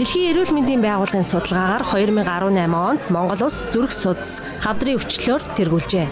Дэлхийн 0.00 0.32
эрүүл 0.32 0.56
мэндийн 0.56 0.80
байгууллагын 0.80 1.28
судалгаагаар 1.28 1.84
2018 1.92 2.72
онд 2.72 3.04
Монгол 3.12 3.44
улс 3.44 3.68
зүрх 3.68 3.92
судас 3.92 4.40
хавдрын 4.64 4.96
өвчлөөр 4.96 5.44
тэргүүлжээ. 5.60 6.08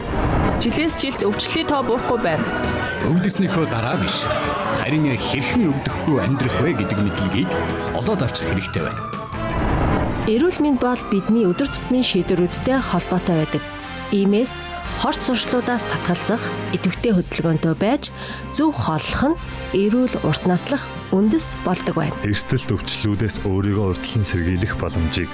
Жилээс 0.60 1.00
жилд 1.00 1.24
өвчлөлийн 1.24 1.72
тоо 1.72 1.80
буурахгүй 1.88 2.20
байна. 2.20 2.44
Өвдөснийхөө 3.08 3.64
дараа 3.72 3.96
биш. 3.96 4.28
Харин 4.84 5.08
хэрхэн 5.16 5.72
өвдөхгүй 5.72 6.20
амьдрах 6.20 6.56
вэ 6.60 6.76
гэдэг 6.76 6.98
мэдлэгийг 7.00 7.48
олоод 7.96 8.28
авчих 8.28 8.44
хэрэгтэй 8.52 8.84
байна. 8.84 9.00
Эрүүл 10.28 10.60
мэнд 10.60 10.84
бол 10.84 11.02
бидний 11.08 11.48
өдөр 11.48 11.72
тутмын 11.72 12.04
шийдвэрүүдтэй 12.04 12.76
холбоотой 12.92 13.40
байдаг. 13.40 13.77
Иймээс 14.08 14.64
хорт 15.04 15.20
сурчлуудаас 15.20 15.84
татгалзах, 15.84 16.40
идэвхтэй 16.72 17.12
хөдөлгөөнтэй 17.12 17.76
байж 17.76 18.08
зөв 18.56 18.72
хооллох 18.72 19.36
нь 19.36 19.38
эрүүл 19.76 20.24
урт 20.24 20.48
наслах 20.48 20.88
үндэс 21.12 21.60
болдог 21.60 21.92
байна. 21.92 22.16
Эрсдэл 22.24 22.72
төвчлүүдээс 22.72 23.44
өөрийгөө 23.44 23.84
урьдчилан 23.92 24.24
сэргийлэх 24.24 24.80
боломжийг 24.80 25.28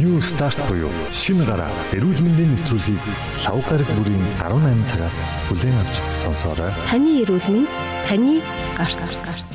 New 0.00 0.24
Start 0.24 0.56
буюу 0.72 0.88
шинэ 1.12 1.44
гараа 1.44 1.68
эрүүл 1.92 2.24
мэндийн 2.24 2.56
нэвтрүүлгийг 2.56 3.04
лав 3.44 3.60
гараг 3.68 3.88
бүрийн 3.92 4.24
18 4.40 4.88
цагаас 4.88 5.20
бүлээн 5.52 5.76
авч 5.84 5.96
сонсоорой. 6.16 6.72
Таны 6.88 7.20
эрүүл 7.28 7.44
мэнд 7.44 7.70
таны 8.08 8.40
гарт 8.80 8.96
гарт 9.04 9.20
гарт. 9.20 9.48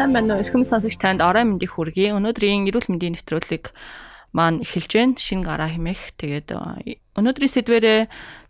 Сайн 0.00 0.16
байна 0.16 0.36
уу? 0.36 0.40
Эрхэм 0.40 0.64
сонсогч 0.64 0.96
танд 0.96 1.20
орой 1.20 1.44
мэндийг 1.44 1.76
хүргэе. 1.76 2.16
Өнөөдрийн 2.16 2.68
эрүүл 2.72 2.88
мэндийн 2.88 3.20
нэвтрүүлгийг 3.20 3.72
маань 4.36 4.64
эхэлж 4.64 4.92
байна. 4.96 5.16
Шинэ 5.16 5.44
гараа 5.44 5.72
хэмээх. 5.72 6.16
Тэгээд 6.20 6.48
өнөөдрийн 7.18 7.52
сэдвэрээ 7.52 8.00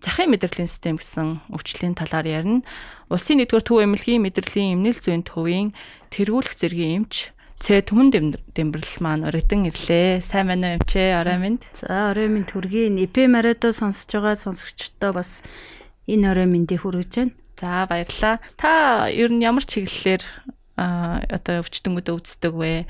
захын 0.05 0.29
мэдрэлийн 0.31 0.69
систем 0.69 0.97
гэсэн 1.01 1.41
өвчлөлийн 1.51 1.97
талаар 1.97 2.27
ярина. 2.29 2.63
Улсын 3.09 3.41
1-р 3.41 3.65
төв 3.65 3.81
эмнэлгийн 3.83 4.23
мэдрэлийн 4.23 4.77
эмнэл 4.79 5.01
зүйн 5.01 5.25
төвийн 5.25 5.73
тэргүүлэх 6.13 6.55
зэргийн 6.55 7.09
эмч 7.09 7.33
Цэ 7.59 7.83
түмэн 7.91 8.15
дэмбэрл 8.55 8.95
маань 9.03 9.27
өргөдөн 9.27 9.67
ирлээ. 9.67 10.23
Сайн 10.23 10.47
байна 10.47 10.67
уу 10.71 10.75
эмчээ? 10.79 11.19
Орой 11.19 11.39
минь. 11.43 11.59
За 11.75 12.15
орой 12.15 12.31
минь 12.31 12.47
төргий. 12.47 12.87
НП 12.87 13.27
марадо 13.27 13.75
сонсож 13.75 14.07
байгаа 14.15 14.39
сонсогчдоо 14.39 15.11
бас 15.11 15.43
энэ 16.07 16.31
орой 16.31 16.47
миньдийг 16.47 16.87
хүргэж 16.87 17.11
байна. 17.19 17.35
За 17.59 17.91
баярлалаа. 17.91 18.39
Та 18.55 19.11
ер 19.11 19.35
нь 19.35 19.43
ямар 19.43 19.67
чиглэлээр 19.67 20.23
а 20.79 21.19
одоо 21.27 21.67
өвчтөнгөд 21.67 22.07
өвддөг 22.07 22.55
вэ? 22.55 22.87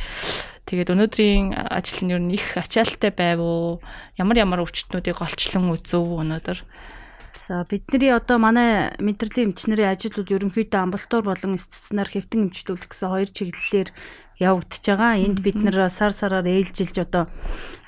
Тэгээд 0.68 0.92
өнөөдрийн 0.92 1.56
ажил 1.56 2.04
нь 2.04 2.12
ер 2.12 2.20
нь 2.20 2.36
их 2.36 2.60
ачаалттай 2.60 3.08
байв 3.08 3.40
уу? 3.40 3.80
Ямар 4.20 4.36
ямар 4.44 4.60
өвчтнүүдийг 4.68 5.16
голчлон 5.16 5.72
үзв 5.72 5.96
өнөөдөр? 5.96 6.60
За 7.48 7.64
бидний 7.64 8.12
одоо 8.12 8.36
манай 8.36 8.92
мэдрэлийн 9.00 9.56
эмчнэрийн 9.56 9.96
ажлууд 9.96 10.28
ерөнхийдөө 10.28 10.80
амбулатор 10.84 11.24
болон 11.24 11.56
стационар 11.56 12.12
хэвтэн 12.12 12.52
эмчтүүлэх 12.52 12.92
гэсэн 12.92 13.08
хоёр 13.08 13.30
чиглэлээр 13.32 13.88
явагдаж 14.36 14.84
байгаа. 14.84 15.16
Энд 15.16 15.40
бид 15.40 15.56
нэр 15.56 15.88
сар 15.88 16.12
сараар 16.12 16.44
ээлжилж 16.44 17.00
одоо 17.00 17.32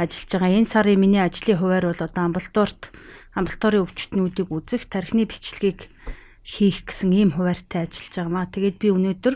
ажиллаж 0.01 0.31
байгаа. 0.33 0.57
Энэ 0.57 0.73
сарын 0.73 0.97
миний 0.97 1.21
ажлын 1.21 1.61
хуваар 1.61 1.93
бол 1.93 2.01
одоо 2.01 2.23
амбулаторт 2.25 2.81
амбулаторын 3.37 3.85
өвчтнүүдийг 3.85 4.49
үзэх 4.49 4.89
тархины 4.89 5.29
бичлэгийг 5.29 5.93
хийх 6.41 6.89
гэсэн 6.89 7.13
ийм 7.13 7.31
хуваартай 7.37 7.85
ажиллаж 7.85 8.15
байгаа 8.17 8.33
маа. 8.33 8.49
Тэгээд 8.49 8.77
би 8.81 8.89
өнөөдөр 8.89 9.35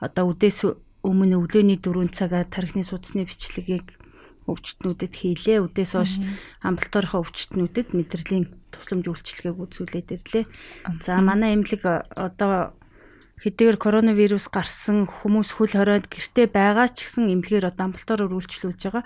одоо 0.00 0.24
үдээс 0.32 0.87
өмнө 1.08 1.40
өглөөний 1.40 1.80
4 1.80 2.12
цагаа 2.12 2.44
тархины 2.44 2.84
судасны 2.84 3.24
бичлэгийг 3.24 3.96
өвчтнүүдэд 4.48 5.12
хийлээ. 5.12 5.64
Өдөөс 5.64 5.92
хойш 5.96 6.12
амбулаторийнхоо 6.64 7.20
өвчтнүүдэд 7.24 7.96
мэдрэлийн 7.96 8.44
тусламж 8.72 9.04
үйлчилгээг 9.08 9.56
үзүүлээд 9.56 10.08
ирлээ. 10.16 10.44
За 11.00 11.20
манай 11.20 11.56
эмнэлэг 11.56 11.84
одоо 12.16 12.72
хэдийгээр 13.44 13.78
коронавирус 13.78 14.50
гарсан 14.50 15.06
хүмүүс 15.06 15.54
хөл 15.54 15.74
хоройд 15.76 16.10
гэртээ 16.10 16.46
байгаа 16.50 16.90
ч 16.90 17.06
гэсэн 17.06 17.30
эмнэлгээр 17.30 17.70
одоо 17.70 17.84
амбулатороор 17.86 18.34
үйлчлүүлж 18.34 18.80
байгаа 18.82 19.04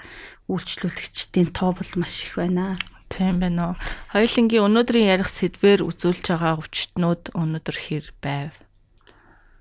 үйлчлүүлэгчдийн 0.49 1.51
тоо 1.53 1.77
бол 1.77 1.93
маш 2.01 2.25
их 2.25 2.41
байна. 2.41 2.81
Тийм 3.13 3.45
байна 3.45 3.77
уу. 3.77 3.77
Хоёулангийн 4.17 4.65
өнөөдрийн 4.73 5.13
ярих 5.13 5.29
сэдвээр 5.29 5.85
үзүүлж 5.85 6.25
байгаа 6.33 6.57
өвчтнүүд 6.65 7.37
өнөөдөр 7.37 7.77
хэр 7.77 8.05
байв? 8.25 8.57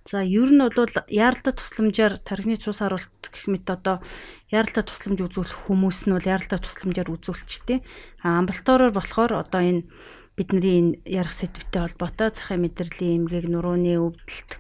За 0.06 0.26
ер 0.26 0.50
нь 0.50 0.62
бол 0.62 0.90
яаралтай 1.08 1.54
тусламжаар 1.54 2.18
тархины 2.18 2.58
цус 2.58 2.82
харуулт 2.82 3.22
гэх 3.30 3.46
мэт 3.46 3.70
одоо 3.70 4.02
яаралтай 4.50 4.82
тусламж 4.82 5.20
үзүүлэх 5.22 5.70
хүмүүс 5.70 6.10
нь 6.10 6.16
бол 6.18 6.26
яаралтай 6.26 6.58
тусламжаар 6.58 7.14
үзүүлчихдээ. 7.14 7.80
А 8.26 8.42
амбулатороор 8.42 8.92
болохоор 8.98 9.32
одоо 9.46 9.62
энэ 9.62 9.86
бидний 10.34 10.82
энэ 10.82 10.92
ярих 11.06 11.38
сэдвтэй 11.38 11.82
холбоотой 11.86 12.34
захын 12.34 12.66
мэдрэлийн 12.66 13.30
эмгээг 13.30 13.46
нурууны 13.46 13.94
өвдөлт 14.02 14.52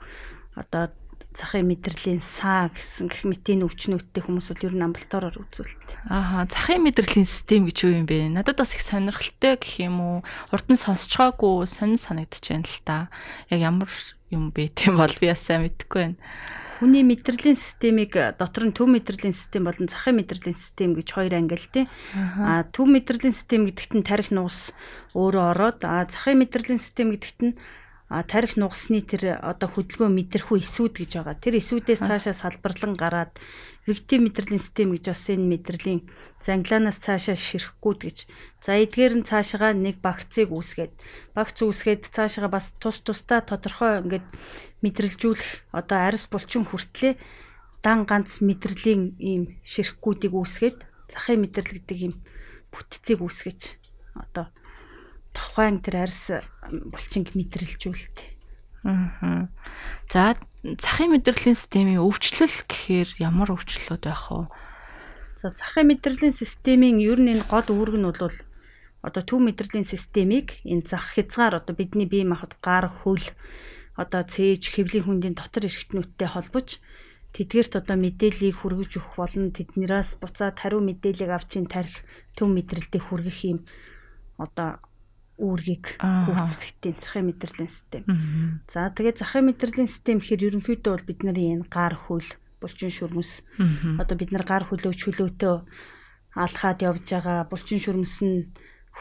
одоо 0.53 0.93
захын 1.35 1.67
мэдрэлийн 1.67 2.19
саа 2.19 2.67
гэсэн 2.71 3.07
гэх 3.07 3.23
мэт 3.23 3.47
энэ 3.47 3.65
өвчнүүдтэй 3.67 4.21
хүмүүс 4.27 4.47
бол 4.51 4.65
ер 4.67 4.75
нь 4.75 4.85
амбулатороор 4.85 5.37
үзүүлдэг. 5.39 5.89
Ааха 6.11 6.47
захын 6.51 6.83
мэдрэлийн 6.83 7.27
систем 7.27 7.63
гэж 7.67 7.77
юу 7.87 7.93
юм 8.03 8.05
бэ? 8.07 8.27
Надад 8.27 8.59
бас 8.59 8.75
их 8.75 8.83
сонирхолтой 8.83 9.55
гэх 9.55 9.79
юм 9.79 9.95
уу? 9.99 10.17
Урд 10.51 10.67
нь 10.67 10.79
сонсчгаагүй 10.79 11.67
сонир 11.71 11.99
санагдаж 11.99 12.43
байна 12.43 12.67
л 12.67 12.81
та. 12.83 12.97
Яг 13.47 13.59
ямар 13.63 13.91
юм 14.27 14.51
бэ 14.51 14.75
тийм 14.75 14.99
бол 14.99 15.11
би 15.11 15.31
бас 15.31 15.43
сайн 15.43 15.63
мэдэхгүй 15.63 16.01
байна. 16.03 16.19
Хүний 16.81 17.05
мэдрэлийн 17.05 17.53
системийг 17.53 18.17
дотор 18.41 18.65
нь 18.65 18.73
төв 18.73 18.89
мэдрэлийн 18.89 19.37
систем 19.37 19.69
болон 19.69 19.85
захын 19.85 20.17
мэдрэлийн 20.17 20.57
систем 20.57 20.97
гэж 20.97 21.13
хоёр 21.13 21.37
англи 21.37 21.61
тий. 21.69 21.85
Аа 22.17 22.65
төв 22.73 22.89
мэдрэлийн 22.89 23.37
систем 23.37 23.69
гэдэгт 23.69 24.01
нь 24.01 24.07
тарих 24.07 24.33
нуус 24.33 24.73
өөрөө 25.13 25.45
ороод 25.53 25.85
аа 25.85 26.09
захын 26.09 26.41
мэдрэлийн 26.41 26.81
систем 26.81 27.13
гэдэгт 27.13 27.39
нь 27.45 27.53
тарих 28.27 28.59
нугасны 28.59 28.99
тэр 29.07 29.39
одоо 29.39 29.71
хөдөлгөөн 29.71 30.11
мэдрэхүй 30.11 30.59
эсүүд 30.59 30.93
гэж 30.99 31.11
байгаа. 31.15 31.39
Тэр 31.39 31.63
эсүүдээс 31.63 32.03
цаашаа 32.03 32.35
салбарлан 32.35 32.99
гараад 32.99 33.31
виктим 33.87 34.27
мэдрэлийн 34.27 34.59
систем 34.59 34.91
гэж 34.91 35.15
бас 35.15 35.25
энэ 35.31 35.47
мэдрэлийн 35.47 36.01
занглаанаас 36.43 36.99
цаашаа 36.99 37.39
ширэхгүй 37.39 37.95
гэж. 38.03 38.17
За 38.59 38.75
эдгээр 38.75 39.23
нь 39.23 39.27
цаашаа 39.27 39.71
нэг 39.71 40.03
багцыг 40.03 40.51
үүсгээд 40.51 40.93
багц 41.31 41.57
үүсгээд 41.63 42.11
цаашаа 42.11 42.51
бас 42.51 42.75
тус 42.83 42.99
тусдаа 42.99 43.39
тодорхой 43.41 44.03
ингээд 44.03 44.27
мэдрэлжүүлэх 44.83 45.71
одоо 45.71 45.97
арьс 46.03 46.27
булчин 46.27 46.67
хүртлээ 46.67 47.15
дан 47.79 48.05
ганц 48.05 48.43
мэдрэлийн 48.43 49.17
ийм 49.17 49.57
ширэхгүүдийг 49.65 50.33
үүсгээд 50.35 50.77
захын 51.09 51.41
мэдрэл 51.41 51.79
гэдэг 51.79 51.99
ийм 52.05 52.13
бүтцийг 52.69 53.23
үүсгэж 53.23 53.59
одоо 54.13 54.51
тухайн 55.33 55.79
тэр 55.83 56.07
арьс 56.07 56.31
булчинг 56.69 57.35
мэдрэлжүүлдэг. 57.35 58.27
Аа. 58.83 59.47
За 60.11 60.35
захын 60.63 61.13
мэдрэлийн 61.13 61.57
системийн 61.57 62.01
өвчлөл 62.01 62.57
гэхээр 62.69 63.09
ямар 63.21 63.53
өвчлөлүүд 63.55 64.03
байх 64.05 64.25
вэ? 64.29 64.49
За 65.37 65.53
захын 65.53 65.89
мэдрэлийн 65.89 66.33
системийн 66.33 66.97
ер 67.01 67.19
нь 67.21 67.31
энэ 67.33 67.47
гол 67.49 67.67
үүрэг 67.69 67.97
нь 67.97 68.07
бол 68.09 68.37
одоо 69.01 69.23
төв 69.25 69.39
мэдрэлийн 69.41 69.85
системийг 69.85 70.61
энэ 70.65 70.85
зах 70.85 71.13
хязгаар 71.17 71.61
одоо 71.61 71.73
бидний 71.73 72.05
бие 72.05 72.25
махбод 72.25 72.53
гар 72.61 72.89
хөл 73.01 73.25
одоо 73.97 74.21
цээж 74.25 74.69
хэвлийн 74.69 75.05
хүндийн 75.05 75.35
дотор 75.37 75.65
эрхтнүүдтэй 75.65 76.29
холбож 76.29 76.77
тэдгээрт 77.33 77.73
одоо 77.81 77.97
мэдээллийг 77.97 78.55
хүргэж 78.61 78.91
өгөх 78.99 79.15
болон 79.17 79.49
тэднээс 79.55 80.19
буцаад 80.21 80.55
хариу 80.61 80.81
мэдээллийг 80.85 81.31
авчин 81.33 81.65
тарих 81.65 82.05
төв 82.35 82.47
мэдрэлтэд 82.51 83.01
хүргэх 83.01 83.39
юм 83.47 83.59
одоо 84.37 84.83
үүргийг 85.39 85.97
гүйцэтгэдэг 86.01 86.95
захын 86.99 87.25
мэдрэлийн 87.31 87.71
систем. 87.71 88.03
За 88.67 88.91
тэгээд 88.91 89.21
захын 89.21 89.47
мэдрэлийн 89.47 89.89
систем 89.89 90.17
гэхээр 90.19 90.47
ерөнхийдөө 90.51 90.91
бол 90.91 91.07
бидний 91.07 91.55
энэ 91.55 91.69
гар 91.71 91.95
хөл 91.95 92.27
булчин 92.61 92.91
шүрмэс. 92.93 93.41
Одоо 94.01 94.15
бид 94.17 94.31
нар 94.31 94.45
гар 94.45 94.63
хөлөө 94.67 94.93
чөлөөтөө 94.93 95.55
алхаад 96.35 96.79
явж 96.85 97.05
байгаа 97.11 97.49
булчин 97.49 97.79
шүрмэс 97.81 98.17
нь 98.23 98.47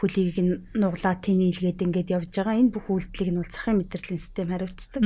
хөлийг 0.01 0.37
нь 0.41 0.53
нуглаа 0.73 1.15
тэнийлгээд 1.19 1.83
ингээд 1.85 2.13
явж 2.17 2.31
байгаа. 2.33 2.57
Энэ 2.57 2.73
бүх 2.73 2.89
үйлдэлийг 2.89 3.29
нь 3.31 3.39
бол 3.39 3.51
захын 3.53 3.77
мэдрэлийн 3.79 4.19
систем 4.19 4.47
хариуцдаг. 4.49 5.01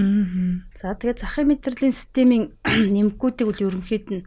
За 0.78 0.96
тэгээд 0.96 1.20
захын 1.22 1.48
мэдрэлийн 1.52 1.94
системийн 1.94 2.44
нэмгүүдийг 2.96 3.48
бол 3.50 3.66
ерөнхийд 3.66 4.08
нь 4.14 4.24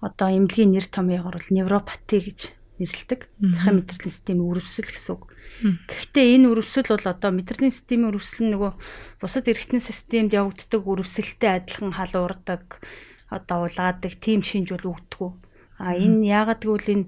одоо 0.00 0.28
эмнэлгийн 0.32 0.72
нэр 0.74 0.86
томьёогоор 0.88 1.36
бол 1.38 1.54
невропати 1.54 2.18
гэж 2.24 2.40
нэрлэдэг. 2.80 3.20
Захын 3.54 3.74
мэдрэлийн 3.84 4.10
системийн 4.10 4.50
үрвсэл 4.50 4.88
гэсэн 4.88 5.12
үг. 5.14 5.22
Гэхдээ 5.60 6.26
энэ 6.40 6.48
үрвсэл 6.48 6.88
бол 6.88 7.06
одоо 7.06 7.30
мэдрэлийн 7.36 7.70
системийн 7.70 8.10
үрвсэл 8.16 8.48
нь 8.48 8.52
нөгөө 8.56 8.72
бусад 9.20 9.44
эргэтэн 9.46 9.84
системд 9.84 10.32
явагддаг 10.32 10.82
үрвсэлтэй 10.82 11.50
адилхан 11.60 11.92
халуурдаг, 11.92 12.80
одоо 13.28 13.68
улгаадаг 13.68 14.12
тийм 14.24 14.40
шинж 14.40 14.72
бол 14.72 14.96
өгдөггүй. 14.96 15.30
А 15.76 15.92
энэ 15.96 16.24
яагаад 16.24 16.64
гэвэл 16.64 16.92
энэ 16.96 17.06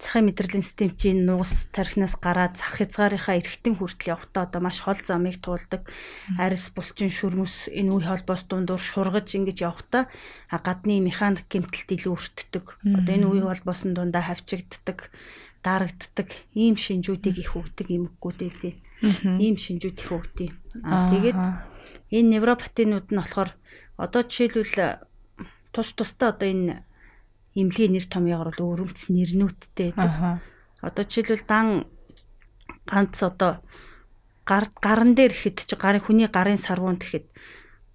захын 0.00 0.24
мэдрэлийн 0.32 0.64
систем 0.64 0.90
чинь 0.96 1.28
нуус 1.28 1.52
тархинаас 1.76 2.16
гараад 2.16 2.56
зах 2.56 2.80
хязгаарынхаа 2.80 3.36
эргэтэн 3.36 3.76
хүртэл 3.76 4.16
явахдаа 4.16 4.48
одоо 4.48 4.60
маш 4.64 4.80
хол 4.80 4.96
замыг 4.96 5.44
туулдаг. 5.44 5.84
Арис 6.40 6.72
булчин 6.72 7.12
шүрмөс 7.12 7.68
энэ 7.68 7.92
үе 7.92 8.08
холбоос 8.08 8.48
дундуур 8.48 8.80
шургаж 8.80 9.28
ингэж 9.36 9.60
явахдаа 9.60 10.08
гадны 10.48 11.04
механик 11.04 11.44
гэмтэлт 11.52 11.92
илүү 12.00 12.12
өртдөг. 12.16 12.66
Одоо 12.80 13.12
энэ 13.12 13.28
үе 13.28 13.42
холбоосын 13.44 13.92
дундаа 13.92 14.24
хавчигддаг, 14.24 15.12
дарагддаг 15.60 16.28
ийм 16.56 16.80
шинжүүдийг 16.80 17.36
их 17.36 17.52
өгдөг 17.52 17.88
эмгэгүүдээ 17.92 18.52
тий. 18.64 18.74
Ийм 19.36 19.60
шинжүүд 19.60 20.00
их 20.00 20.08
өгдөг. 20.08 20.50
Аа 20.80 21.12
тэгээд 21.12 21.38
энэ 22.16 22.30
невропатинууд 22.40 23.12
нь 23.12 23.20
болохоор 23.20 23.52
одоо 24.00 24.22
жишээлбэл 24.24 25.04
тус 25.76 25.92
тустай 25.92 26.32
одоо 26.32 26.48
энэ 26.48 26.88
эмнэлгийн 27.58 27.92
нэр 27.94 28.06
томьёогоор 28.06 28.50
бол 28.54 28.72
өрөмц 28.74 29.10
нэрнүүдтэй 29.10 29.94
байдаг. 29.96 30.42
Одоо 30.80 31.04
жишээлбэл 31.04 31.46
дан 31.46 31.66
ганц 32.86 33.16
одоо 33.22 33.60
гар 34.46 34.70
гаран 34.80 35.14
дээр 35.14 35.32
ихэд 35.34 35.66
чи 35.68 35.74
гарын 35.76 36.02
хүний 36.02 36.28
гарын 36.30 36.58
сарвуунд 36.58 37.02
ихэд 37.06 37.26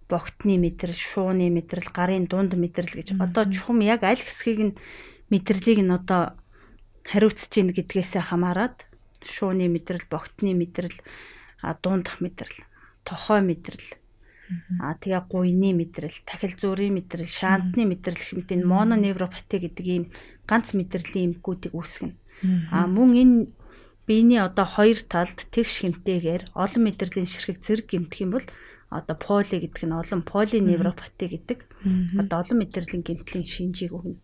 богтны 0.07 0.56
мэдрэл, 0.62 0.94
шууны 0.96 1.50
мэдрэл, 1.50 1.90
гарын 1.90 2.30
дунд 2.30 2.54
мэдрэл 2.54 2.94
гэж. 2.94 3.18
Одоо 3.18 3.50
чухам 3.50 3.81
яг 3.81 4.06
аль 4.06 4.22
хэсгийг 4.22 4.60
нь 4.62 4.78
мэдрэлийг 5.34 5.81
нь 5.81 5.92
одоо 5.92 6.38
хариуцж 7.10 7.50
ийн 7.57 7.74
гэдгээсээ 7.74 8.30
хамаарат 8.30 8.86
шууны 9.25 9.66
мэдрэл, 9.66 10.06
богтны 10.06 10.54
мэдрэл, 10.54 10.98
дундах 11.81 12.22
мэдрэл, 12.22 12.60
тохой 13.02 13.42
мэдрэл, 13.42 13.98
а 14.80 14.94
тэгээ 14.94 15.21
гуйны 15.25 15.74
мэдрэл, 15.74 16.19
тахил 16.25 16.53
зүрийн 16.53 16.94
мэдрэл, 16.95 17.25
шаантны 17.25 17.83
мэдрэл 17.89 18.21
хэмтэн 18.21 18.62
мононевропати 18.62 19.57
гэдэг 19.57 19.86
ийм 19.86 20.06
ганц 20.45 20.77
мэдрэлийн 20.77 21.42
эмгүүдийг 21.42 21.74
үүсгэнэ. 21.74 22.13
А 22.69 22.86
мөн 22.86 23.09
энэ 23.18 23.38
биений 24.06 24.42
одоо 24.42 24.65
хоёр 24.69 25.00
талд 25.09 25.38
тэгш 25.50 25.81
хэмтэйгээр 25.81 26.53
олон 26.53 26.81
мэдрэлийн 26.86 27.25
ширхэг 27.25 27.57
зэрэг 27.65 27.88
гэмтэх 27.89 28.21
юм 28.21 28.31
бол 28.38 28.47
одоо 28.94 29.18
поли 29.18 29.57
гэдэг 29.65 29.83
нь 29.89 29.97
олон 29.97 30.21
полиневропати 30.21 31.25
гэдэг 31.25 31.59
одоо 32.21 32.38
олон 32.45 32.57
мэдрэлийн 32.62 33.01
гэмтлийн 33.01 33.45
шинжийг 33.50 33.97
өгнө. 33.97 34.21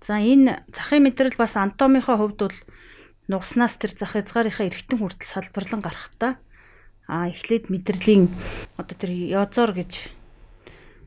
За 0.00 0.16
энэ 0.16 0.64
захын 0.72 1.04
мэдрэл 1.04 1.36
бас 1.36 1.52
анатомийнхаа 1.60 2.16
хувьд 2.16 2.40
бол 2.40 2.58
нугаснаас 3.28 3.76
тэр 3.76 3.92
зах 3.92 4.16
хязгаарынхаа 4.16 4.72
эргэтэн 4.72 4.98
хүртэл 4.98 5.28
салбарлан 5.28 5.82
гарахтаа 5.84 6.40
а 7.08 7.32
эхлээд 7.32 7.72
мэдрэлийн 7.72 8.28
одоо 8.76 8.94
тэр 8.94 9.10
язор 9.16 9.72
гэж 9.72 10.12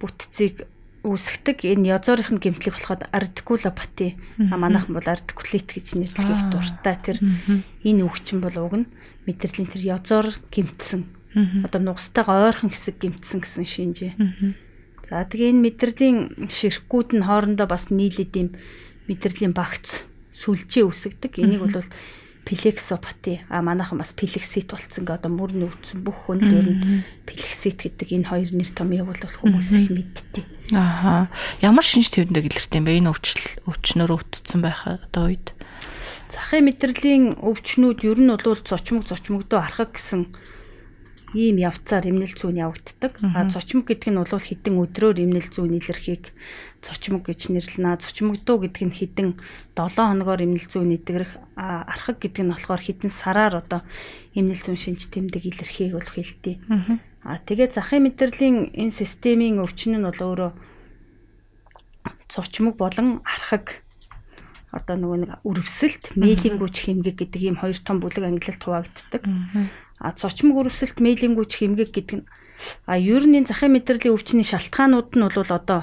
бүтцийг 0.02 0.66
үүсгдэг. 1.06 1.66
Энэ 1.66 1.98
язорынх 1.98 2.34
нь 2.34 2.42
гэмтлэг 2.42 2.78
болоход 2.78 3.06
артикулопати 3.14 4.18
а 4.38 4.58
манайхан 4.58 4.98
бол 4.98 5.06
артикулит 5.06 5.70
гэж 5.70 5.98
нэрлэх 5.98 6.50
дуртай 6.50 6.98
тэр 6.98 7.18
энэ 7.86 8.06
үгчин 8.06 8.42
бол 8.42 8.58
уг 8.58 8.74
нь 8.82 8.88
мэдрэлийн 9.30 9.70
тэр 9.70 10.02
язор 10.02 10.26
гэмтсэн. 10.50 11.06
Одоо 11.66 11.82
нугастайгаа 11.82 12.50
ойрхон 12.50 12.74
хэсэг 12.74 13.02
гэмтсэн 13.02 13.40
гэсэн 13.42 13.66
шинжээ. 13.66 14.14
За 15.06 15.26
тэгээ 15.26 15.54
энэ 15.54 15.64
мэдрэлийн 15.70 16.18
ширхгүүд 16.50 17.18
нь 17.18 17.26
хоорондоо 17.26 17.66
бас 17.66 17.90
нийлээд 17.90 18.34
юм 18.38 18.50
мэдрэлийн 19.10 19.54
багц 19.58 20.06
сүлжээ 20.38 20.86
үүсгдэг. 20.86 21.42
Энийг 21.42 21.66
бол 21.66 21.78
плексопати 22.46 23.42
а 23.50 23.62
манайхан 23.62 24.02
бас 24.02 24.14
плексит 24.14 24.72
болцсон 24.74 25.06
гэ 25.06 25.22
одоо 25.22 25.32
мөр 25.32 25.54
нөвцөн 25.54 26.02
бүх 26.02 26.18
хүн 26.26 26.42
ер 26.42 26.68
нь 26.68 27.04
плексит 27.30 27.86
гэдэг 27.86 28.10
энэ 28.18 28.30
хоёр 28.30 28.50
нэр 28.52 28.70
томьёог 28.74 29.14
бол 29.14 29.38
хүмүүс 29.42 29.70
их 29.78 29.90
мэддэг. 29.94 30.46
Ааха. 30.74 31.30
Ямар 31.62 31.86
шинж 31.86 32.10
төвөндөө 32.10 32.50
илэрхтэй 32.50 32.80
юм 32.82 32.86
бэ? 32.90 32.98
Энэ 32.98 33.12
өвчл 33.14 33.46
өвчнөр 33.70 34.10
өвдсөн 34.18 34.60
байх 34.66 34.82
одоо 34.90 35.30
үед. 35.30 35.54
Захын 36.34 36.66
мэдрэлийн 36.66 37.38
өвчнүүд 37.44 38.00
ер 38.08 38.20
нь 38.20 38.32
бол 38.34 38.58
зочмог 38.58 39.06
зочмогдоо 39.06 39.62
архаг 39.62 39.94
гэсэн 40.00 40.32
ийм 41.34 41.64
явцаар 41.64 42.08
эмнэл 42.08 42.36
зүүн 42.36 42.60
явагддаг. 42.60 43.24
А 43.24 43.48
цочмог 43.48 43.88
гэдэг 43.88 44.12
нь 44.12 44.20
бол 44.20 44.28
хідэн 44.28 44.76
өдрөөр 44.84 45.18
эмнэл 45.24 45.48
зүүн 45.48 45.80
илэрхийг 45.80 46.36
цочмог 46.84 47.24
гэж 47.24 47.56
нэрлэнэ. 47.56 48.04
Цочмогдуу 48.04 48.58
гэдэг 48.68 48.84
нь 48.84 48.96
хідэн 48.96 49.30
7 49.78 50.12
хоногоор 50.12 50.44
эмнэл 50.44 50.68
зүүн 50.68 51.00
идэгрэх 51.00 51.40
архаг 51.56 52.20
гэдэг 52.20 52.44
нь 52.44 52.52
болохоор 52.52 52.82
хідэн 52.84 53.12
сараар 53.12 53.64
одоо 53.64 53.82
эмнэл 54.36 54.60
зүүн 54.60 54.80
шинж 54.80 55.08
тэмдэг 55.08 55.48
илэрхийг 55.48 55.96
бол 55.96 56.10
хэлдэг. 56.10 56.58
А 57.24 57.38
тэгээ 57.38 57.70
захын 57.72 58.04
мэдрэлийн 58.04 58.76
энэ 58.76 58.92
системийн 58.92 59.62
өвчин 59.62 59.96
нь 59.96 60.04
бол 60.04 60.20
өөрөө 60.20 60.52
цочмог 62.28 62.76
болон 62.76 63.22
архаг 63.24 63.86
одоо 64.72 64.96
нөгөө 64.96 65.18
нэг 65.20 65.32
үрвсэлт, 65.44 66.16
мейлингүүч 66.16 66.76
хэмгэг 66.88 67.16
гэдэг 67.20 67.42
ийм 67.44 67.58
хоёр 67.60 67.76
том 67.84 68.00
бүлэг 68.00 68.24
ангилалд 68.24 68.64
хуваагддаг. 68.64 69.22
А 70.02 70.12
цочмог 70.18 70.66
өрөвсөлт 70.66 70.98
мэйлингүүч 70.98 71.52
хэмгэг 71.62 71.90
гэдэг 71.94 72.18
нь 72.20 72.26
а 72.86 72.98
ер 72.98 73.24
нь 73.26 73.46
захын 73.46 73.74
мэдрэлийн 73.74 74.14
өвчний 74.18 74.46
шалтгаанууд 74.46 75.14
нь 75.14 75.26
бол 75.26 75.52
одоо 75.54 75.82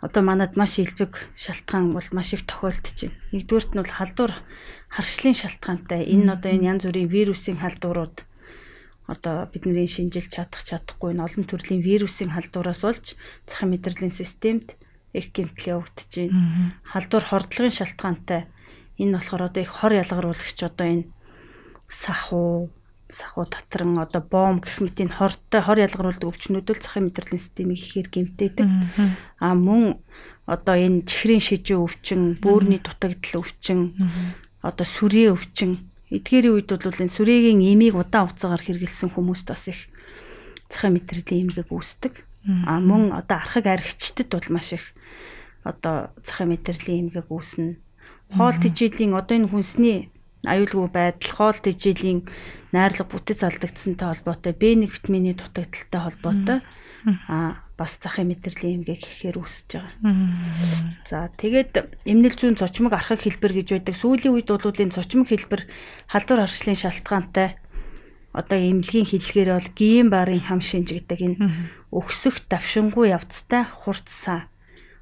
одоо 0.00 0.22
манад 0.22 0.54
маш 0.54 0.78
илбэг 0.78 1.26
шалтгаан 1.34 1.94
бол 1.94 2.08
маш 2.12 2.34
их 2.34 2.46
тохиолдож 2.46 2.98
байна. 3.02 3.18
Нэгдүгээрт 3.34 3.70
нь 3.74 3.80
бол 3.82 3.94
халдвар 3.98 4.32
харшлын 4.94 5.34
шалтгаантай. 5.34 6.06
Энэ 6.06 6.32
одоо 6.38 6.50
энэ 6.54 6.68
янз 6.70 6.82
бүрийн 6.86 7.10
вирусын 7.10 7.58
халдварууд 7.58 8.16
одоо 9.10 9.50
бидний 9.50 9.88
шинжилж 9.90 10.30
чадах 10.30 10.62
чадахгүй 10.62 11.14
энэ 11.14 11.24
олон 11.26 11.44
төрлийн 11.50 11.82
вирусын 11.82 12.30
халдвараас 12.30 12.82
болж 12.86 13.06
захын 13.48 13.74
мэдрэлийн 13.74 14.14
системд 14.14 14.78
их 15.18 15.34
гэмтэл 15.34 15.82
явагдаж 15.82 16.10
байна. 16.14 16.78
Халдвар 16.86 17.24
хордлогын 17.26 17.74
шалтгаантай. 17.74 18.46
Энэ 19.02 19.18
болохоор 19.18 19.50
одоо 19.50 19.62
их 19.62 19.72
хор 19.74 19.92
ялгаруулагч 19.98 20.58
одоо 20.62 20.86
энэ 20.86 21.08
сахуу 21.90 22.70
сахуу 23.08 23.48
татран 23.48 23.98
одоо 23.98 24.20
бом 24.20 24.60
гэх 24.60 24.84
мэт 24.84 25.00
энэ 25.00 25.16
хортой 25.16 25.60
хор 25.64 25.78
ялгаруулдаг 25.80 26.28
өвчнүүд 26.28 26.68
л 26.68 26.76
захын 26.76 27.08
мэдрэлийн 27.08 27.40
системийг 27.40 27.80
ихээр 27.80 28.08
гэмтээдэг. 28.12 28.68
А 29.40 29.56
мөн 29.56 30.00
одоо 30.44 30.76
энэ 30.76 31.08
чихрийн 31.08 31.40
шижүү 31.40 31.78
өвчин, 31.88 32.36
бөөрийн 32.40 32.84
дутагдал 32.84 33.44
өвчин, 33.44 33.96
одоо 34.60 34.86
сүрээ 34.86 35.32
өвчин 35.32 35.88
эдгээрийн 36.12 36.54
үед 36.56 36.68
бол 36.68 37.02
энэ 37.04 37.16
сүрээгийн 37.16 37.60
эмийг 37.64 37.96
удаан 37.96 38.32
хугацаагаар 38.32 38.64
хэрэгэлсэн 38.64 39.12
хүмүүст 39.12 39.46
бас 39.48 39.68
их 39.68 39.80
захын 40.72 40.96
мэдрэлийн 40.96 41.48
эмгэг 41.48 41.68
үүсдэг. 41.68 42.24
А 42.64 42.80
мөн 42.80 43.12
одоо 43.12 43.36
архаг 43.40 43.68
аригчдад 43.68 44.28
бол 44.32 44.48
маш 44.52 44.72
их 44.72 44.84
одоо 45.64 46.12
захын 46.24 46.48
мэдрэлийн 46.56 47.12
эмгэг 47.12 47.28
үүснэ. 47.28 47.76
Хоол 48.36 48.56
тэжээлийн 48.56 49.12
одоо 49.16 49.36
энэ 49.36 49.52
хүнсний 49.52 50.08
аюулгүй 50.48 50.88
байдал, 50.88 51.32
хоол 51.36 51.58
тэжээлийн 51.60 52.24
найрлага 52.72 53.08
бүтэц 53.08 53.44
алдагдсантай 53.44 54.08
холбоотой, 54.08 54.52
Б1 54.52 54.88
витамины 54.88 55.34
дутагдaltaй 55.34 56.00
холбоотой. 56.00 56.58
Аа 57.28 57.62
бас 57.78 57.94
захын 58.02 58.26
мэдрэлийн 58.26 58.82
эмгэг 58.82 59.06
гэхээр 59.06 59.38
үүсэж 59.38 59.78
байгаа. 59.78 60.98
За 61.06 61.30
тэгээд 61.38 62.02
эмнэл 62.10 62.34
зүүн 62.34 62.58
цочмог 62.58 62.90
архаг 62.90 63.22
хэлбэр 63.22 63.54
гэж 63.54 63.68
байдаг. 63.78 63.94
Сүүлийн 63.94 64.34
үед 64.34 64.50
бол 64.50 64.66
энэ 64.66 64.98
цочмог 64.98 65.30
хэлбэр 65.30 65.62
халдвар 66.10 66.42
харшлын 66.42 66.74
шалтгаантай 66.74 67.54
одоо 68.34 68.58
эмнэлгийн 68.58 69.06
хэллэгээр 69.06 69.50
бол 69.54 69.70
гиен 69.78 70.10
барын 70.10 70.42
хам 70.42 70.58
шинж 70.58 70.90
гэдэг 70.90 71.18
энэ 71.22 71.38
өксөх 71.94 72.50
давшингүй 72.50 73.14
явцтай 73.14 73.62
хурцсан. 73.62 74.50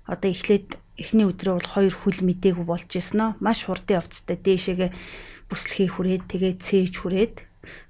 Одоо 0.04 0.36
эхлээд 0.36 0.76
эхний 1.00 1.24
өдрөө 1.24 1.54
бол 1.56 1.70
хоёр 1.80 1.94
хүл 1.96 2.20
мдээгүй 2.22 2.64
болж 2.68 2.92
ирсэн 2.92 3.20
нь. 3.24 3.36
Маш 3.40 3.64
хурдан 3.64 4.04
явцтай. 4.04 4.36
Дээшээгээ 4.36 4.90
бүслэхий 5.48 5.88
хүрээд 5.90 6.24
тэгээд 6.28 6.58
цээж 6.60 6.94
хүрээд 7.00 7.34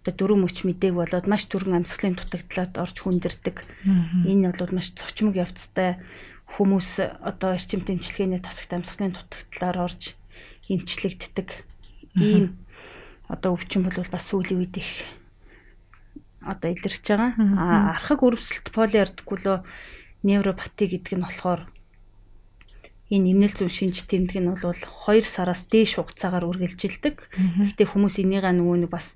одоо 0.02 0.12
дөрөв 0.14 0.38
мөч 0.42 0.56
мэдээг 0.64 0.94
болоод 0.94 1.26
маш 1.26 1.46
түргэн 1.50 1.82
амьсгалын 1.82 2.16
дутагдлаад 2.16 2.72
орж 2.78 2.96
хүндэрдэг. 3.02 3.56
Энэ 4.28 4.52
бол 4.56 4.72
маш 4.74 4.92
цочмог 4.94 5.34
явцтай 5.36 6.00
хүмүүс 6.56 7.02
одоо 7.20 7.58
эрчим 7.58 7.82
тэмчилгээний 7.82 8.40
тасагт 8.40 8.72
амьсгалын 8.72 9.14
дутагдлаар 9.14 9.76
орж 9.86 10.14
эмчлэгддэг. 10.70 11.48
Ийм 12.16 12.56
одоо 13.28 13.54
өвчин 13.58 13.82
бол 13.82 13.98
бас 14.10 14.24
сүүлийн 14.30 14.62
үед 14.62 14.76
их 14.78 14.90
одоо 16.46 16.70
илэрч 16.70 17.02
байгаа. 17.02 17.34
А 17.58 17.90
архаг 17.94 18.22
өрөвсөлт 18.22 18.70
полиардикуло 18.70 19.66
невропати 20.22 20.86
гэдэг 20.86 21.18
нь 21.18 21.26
болохоор 21.26 21.66
энэ 23.10 23.30
эмнэл 23.34 23.54
зүйн 23.54 23.70
шинж 23.70 24.06
тэмдэг 24.06 24.42
нь 24.42 24.50
бол 24.50 24.62
2 24.62 25.22
сараас 25.22 25.66
дээш 25.70 25.98
хугацаагаар 25.98 26.46
үргэлжилдэг. 26.46 27.14
Гэхдээ 27.74 27.86
хүмүүс 27.86 28.22
энийгээ 28.22 28.54
нөгөө 28.54 28.86
нэг 28.86 28.90
бас 28.90 29.14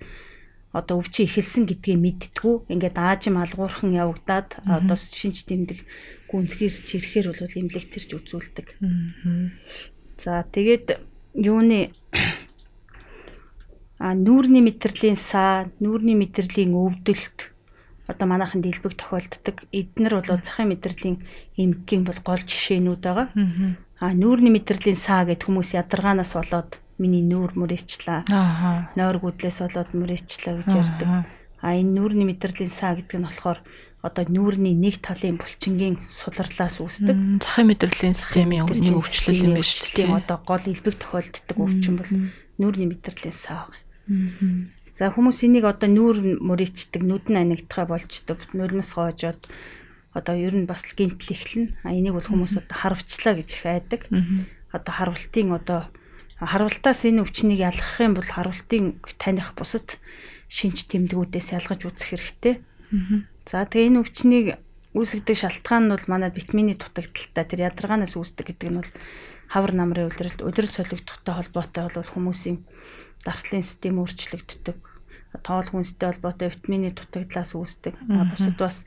одоо 0.70 1.02
өвчин 1.02 1.26
эхэлсэн 1.26 1.66
гэдгийг 1.66 1.98
мэдтгүү 1.98 2.70
ингээд 2.70 2.96
аажим 2.98 3.42
алгуурхан 3.42 3.90
явагдаад 3.90 4.62
одоо 4.62 4.96
шинж 4.96 5.42
тэмдэг 5.50 5.82
гүнзгийрч 6.30 6.86
ирэхээр 6.94 7.26
бол 7.34 7.58
имлэгтэрч 7.58 8.10
үзүүлдэг. 8.14 8.66
За 10.14 10.46
тэгээд 10.46 10.86
юуны 11.34 11.90
а 14.04 14.14
нүүрний 14.14 14.62
мэдрэлийн 14.62 15.18
саа, 15.18 15.66
нүүрний 15.82 16.14
мэдрэлийн 16.14 16.70
өвдөлт 16.70 17.50
одоо 18.06 18.26
манайхан 18.30 18.62
дэлбэг 18.62 18.94
тохиолддог. 18.94 19.66
Эднэр 19.74 20.22
бол 20.22 20.38
захын 20.38 20.70
мэдрэлийн 20.70 21.18
эмгэгийн 21.58 22.06
бол 22.06 22.20
гол 22.22 22.42
жишээнүүд 22.42 23.02
байгаа. 23.02 23.28
А 24.00 24.14
нүүрний 24.14 24.54
мэдрэлийн 24.54 24.98
саа 24.98 25.26
гэд 25.26 25.46
хүмүүс 25.46 25.74
ядаргаанаас 25.74 26.32
болоод 26.34 26.78
миний 27.00 27.24
нүүр 27.24 27.56
мөрөөчлээ. 27.56 28.28
Аа. 28.28 28.92
Нойр 28.94 29.18
гүдлээс 29.24 29.64
болоод 29.64 29.90
мөрөөчлээ 29.96 30.54
гэж 30.60 30.70
ярьдаг. 30.70 31.08
А 31.60 31.76
энэ 31.76 31.92
нүүрний 31.96 32.28
мэдрэлийн 32.28 32.72
саа 32.72 32.96
гэдэг 32.96 33.16
нь 33.16 33.26
болохоор 33.26 33.60
одоо 34.00 34.24
нүүрний 34.28 34.72
нэг 34.72 35.04
талын 35.04 35.36
булчингийн 35.36 36.00
суларлаас 36.08 36.80
үүсдэг. 36.80 37.44
Захын 37.44 37.68
мэдрэлийн 37.68 38.16
системийн 38.16 38.64
нэг 38.64 38.96
өвчлөл 38.96 39.44
юм 39.44 39.56
байна 39.60 39.68
шүү 39.68 39.88
дээ. 39.92 40.08
Одоо 40.08 40.38
гол 40.40 40.64
элбэг 40.64 40.96
тохиолддог 40.96 41.56
өвчин 41.60 41.94
бол 42.00 42.12
нүүрний 42.56 42.88
мэдрэлийн 42.88 43.36
саа 43.36 43.68
байна. 43.68 44.72
За 44.96 45.12
хүмүүс 45.12 45.44
энийг 45.44 45.64
одоо 45.68 45.88
нүүр 45.88 46.40
мөрөөчдөг, 46.44 47.00
нүд 47.04 47.28
нь 47.28 47.40
анигдахаа 47.40 47.88
болждог, 47.88 48.40
нулимс 48.56 48.96
гоожоод 48.96 49.40
одоо 50.12 50.34
ер 50.34 50.56
нь 50.56 50.68
бас 50.68 50.84
гинтл 50.84 51.32
эхлэн. 51.32 51.76
А 51.84 51.92
энийг 51.92 52.16
бол 52.16 52.24
хүмүүс 52.24 52.56
одоо 52.56 52.76
харвчлаа 52.76 53.36
гэж 53.36 53.48
их 53.52 53.64
айдаг. 53.64 54.08
Одоо 54.72 54.92
харвалтын 54.92 55.56
одоо 55.56 55.88
харвалтаас 56.40 57.04
энэ 57.04 57.20
өвчнийг 57.20 57.60
ялгах 57.60 58.00
юм 58.00 58.16
бол 58.16 58.24
харвалтын 58.24 58.96
таних 59.20 59.52
бусад 59.52 60.00
шинж 60.48 60.88
тэмдгүүдээс 60.88 61.52
ялгаж 61.52 61.84
үзэх 61.84 62.08
хэрэгтэй. 62.16 62.54
За 63.44 63.68
тэгээ 63.68 63.88
энэ 63.92 64.00
өвчнийг 64.00 64.46
үүсгдэг 64.96 65.36
шалтгаан 65.36 65.86
нь 65.86 65.92
бол 65.94 66.06
манай 66.10 66.32
витамины 66.34 66.74
дутагдaltaа 66.74 67.44
тэр 67.46 67.70
ядаргаанаас 67.70 68.18
үүсдэг 68.18 68.56
гэдэг 68.56 68.68
нь 68.72 68.78
бол 68.82 68.92
хавар 69.52 69.72
намрын 69.76 70.10
улиралд 70.10 70.40
удирдал 70.42 70.82
солигдохтой 70.82 71.34
холбоотой 71.38 71.82
бол 71.94 72.10
хүмүүсийн 72.10 72.58
дархлын 73.22 73.62
систем 73.62 74.02
өөрчлөгддөг. 74.02 74.78
Тоол 75.46 75.68
хүнстэй 75.70 76.10
холбоотой 76.10 76.50
витамины 76.50 76.90
дутагдлаас 76.90 77.54
үүсдэг. 77.54 77.94
Бусад 78.34 78.56
бас 78.58 78.82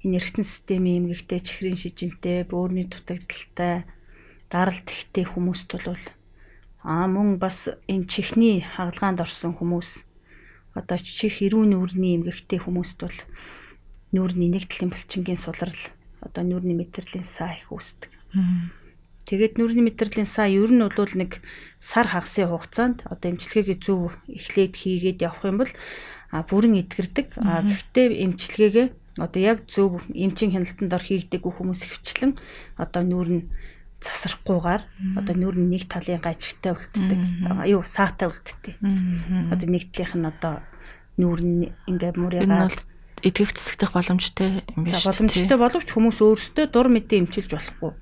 энэ 0.00 0.16
эргэтэн 0.16 0.46
системийн 0.46 1.04
эмгэгтэй 1.04 1.40
чихрийн 1.44 1.76
шижинтэй, 1.76 2.48
бөөрийн 2.48 2.88
дутагдaltaй, 2.88 3.84
даралт 4.48 4.88
ихтэй 4.88 5.28
хүмүүст 5.28 5.68
бол 5.76 6.00
аа 6.82 7.06
мөн 7.06 7.38
бас 7.38 7.70
энэ 7.86 8.10
чихний 8.10 8.62
хагалгаанд 8.62 9.22
орсон 9.22 9.54
хүмүүс 9.54 10.02
одоо 10.74 10.98
чих 10.98 11.38
эрүүн 11.42 11.70
нүрийн 11.70 12.26
эмгэгтэй 12.26 12.58
хүмүүст 12.62 12.98
бол 13.02 13.18
нүүрний 14.12 14.50
нэгдлийн 14.50 14.90
булчингийн 14.90 15.40
сулрал 15.40 15.78
одоо 16.20 16.42
нүүрний 16.42 16.76
мэдрэлийн 16.76 17.24
саа 17.24 17.54
их 17.54 17.70
үүсдэг. 17.70 18.10
Тэгээд 19.28 19.54
нүрийн 19.56 19.86
мэдрэлийн 19.86 20.26
саа 20.26 20.50
ер 20.50 20.72
нь 20.72 20.82
бол 20.82 21.14
нэг 21.14 21.38
сар 21.78 22.10
хагасын 22.10 22.50
хугацаанд 22.50 23.06
одоо 23.06 23.28
эмчилгээгээ 23.30 23.78
зөв 23.78 24.10
эхлээд 24.26 24.74
хийгээд 24.74 25.22
явах 25.22 25.44
юм 25.46 25.58
бол 25.62 25.72
бүрэн 26.32 26.80
итгэрдэг. 26.82 27.26
А 27.38 27.62
гэхдээ 27.62 28.06
эмчилгээгээ 28.26 28.86
одоо 29.22 29.40
яг 29.40 29.68
зөв 29.68 30.00
эмчийн 30.10 30.56
хяналтанд 30.56 30.92
ор 30.96 31.04
хийгдэггүй 31.04 31.52
хүмүүс 31.52 31.80
ихвчлэн 31.84 32.32
одоо 32.80 33.02
нүүр 33.04 33.28
нь 33.28 33.42
засрахгүйгээр 34.02 34.82
одоо 35.18 35.34
нүүр 35.38 35.56
нь 35.58 35.70
нэг 35.72 35.86
талын 35.88 36.20
гажигтай 36.20 36.74
үлддэг. 36.74 37.20
Юу 37.70 37.82
саатай 37.86 38.28
үлддэг. 38.28 38.76
Одоо 39.54 39.66
нэгдлийнх 39.70 40.14
нь 40.18 40.28
одоо 40.28 40.60
нүүр 41.18 41.40
нь 41.40 41.70
ингээ 41.86 42.12
мөрөөр 42.18 42.74
итгэх 43.22 43.54
цэцэгдэх 43.54 43.94
боломжтой 43.94 44.66
юм 44.74 44.82
биш. 44.82 45.06
Боломжтой 45.06 45.54
боловч 45.54 45.88
хүмүүс 45.94 46.18
өөрсдөө 46.18 46.66
дур 46.74 46.90
мэдээ 46.90 47.22
эмчилж 47.22 47.54
болохгүй. 47.54 47.92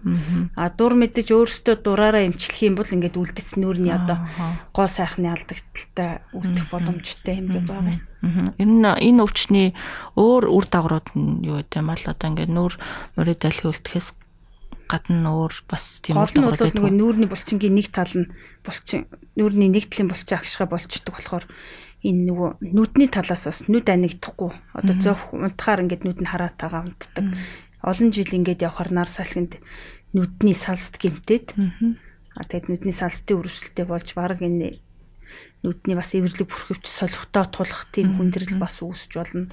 А 0.56 0.72
дур 0.72 0.96
мэдэж 0.96 1.28
өөрсдөө 1.36 1.76
дураараа 1.84 2.24
эмчлэх 2.24 2.64
юм 2.64 2.80
бол 2.80 2.88
ингээд 2.88 3.20
үлдэц 3.20 3.60
нүүрний 3.60 3.92
одоо 3.92 4.24
гоо 4.72 4.88
сайхны 4.88 5.28
алдагдaltaй 5.28 6.24
үлдэх 6.32 6.66
боломжтой 6.72 7.36
юм 7.36 7.46
гээд 7.52 7.68
байгаа 7.68 8.00
юм. 8.00 8.56
Энэ 8.56 8.96
энэ 8.96 9.20
өвчний 9.20 9.68
өөр 10.16 10.48
үр 10.48 10.64
дагаврууд 10.72 11.08
нь 11.12 11.44
юу 11.44 11.60
гэдэг 11.60 11.76
юм 11.84 11.88
бол 11.92 12.04
одоо 12.08 12.26
ингээд 12.32 12.52
нүүр 12.56 12.72
мөрөд 13.20 13.40
дэлхий 13.44 13.68
үлдэхээс 13.68 14.08
гадна 14.90 15.30
өөр 15.30 15.54
бас 15.70 16.02
тийм 16.02 16.18
үр 16.18 16.26
дагавар 16.26 16.58
байдаг. 16.58 16.74
Нөгөө 16.74 16.94
нүүрний 16.98 17.30
булчингийн 17.30 17.76
нэг 17.78 17.88
тал 17.94 18.10
нь 18.10 18.26
булчин 18.66 19.06
нүүрний 19.38 19.70
нэг 19.70 19.86
талын 19.86 20.10
булчин 20.10 20.36
агшгаа 20.42 20.66
болчдөг 20.66 21.14
болохоор 21.14 21.46
энэ 22.02 22.22
нөгөө 22.26 22.50
нүдний 22.74 23.08
талаас 23.08 23.46
бас 23.46 23.62
нүд 23.70 23.86
анигдахгүй. 23.86 24.50
Одоо 24.74 24.94
зөөх 24.98 25.30
унтахаар 25.30 25.86
ингээд 25.86 26.02
нүд 26.02 26.18
нь 26.18 26.30
хараатаага 26.30 26.90
унтдаг. 26.90 27.26
Олон 27.86 28.10
жил 28.10 28.34
ингээд 28.34 28.66
явхаар 28.66 28.90
нар 28.90 29.06
салхинд 29.06 29.62
нүдний 30.10 30.58
салст 30.58 30.98
гимтээд 30.98 31.54
а 31.54 32.42
тэгэд 32.42 32.66
нүдний 32.66 32.96
салстын 32.96 33.38
өрөвсөлтөй 33.38 33.86
болж 33.86 34.08
баг 34.18 34.42
энэ 34.42 34.82
нүдний 35.62 35.96
бас 35.96 36.16
эвэрлэг 36.16 36.48
бүрхөвч 36.48 36.88
солихтой 36.88 37.46
тулах 37.52 37.86
тийм 37.92 38.16
хүндрэл 38.16 38.58
бас 38.58 38.80
үүсэж 38.80 39.12
болно 39.14 39.52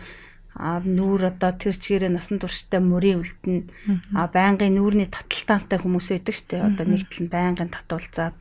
а 0.58 0.82
нүүр 0.82 1.38
одоо 1.38 1.54
тэр 1.54 1.78
чигээрээ 1.78 2.12
насан 2.12 2.42
турштай 2.42 2.82
мөрийн 2.82 3.22
үлдэн 3.22 3.70
а 4.18 4.26
байнгын 4.26 4.74
нүүрний 4.74 5.06
таталтаантай 5.06 5.78
хүмүүс 5.78 6.10
байдаг 6.10 6.36
штэ 6.36 6.66
одоо 6.66 6.86
нэг 6.90 7.06
тал 7.06 7.22
нь 7.22 7.30
байнгын 7.30 7.70
татуулзаад 7.70 8.38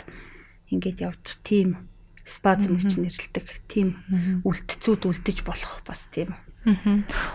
ингээд 0.73 1.05
явж 1.05 1.37
тийм 1.45 1.87
спазм 2.27 2.81
гэж 2.81 2.99
нэрлэдэг 2.99 3.47
тийм 3.71 4.01
үлдцүүд 4.43 5.07
үлдэж 5.07 5.47
болох 5.47 5.85
бас 5.87 6.11
тийм. 6.11 6.35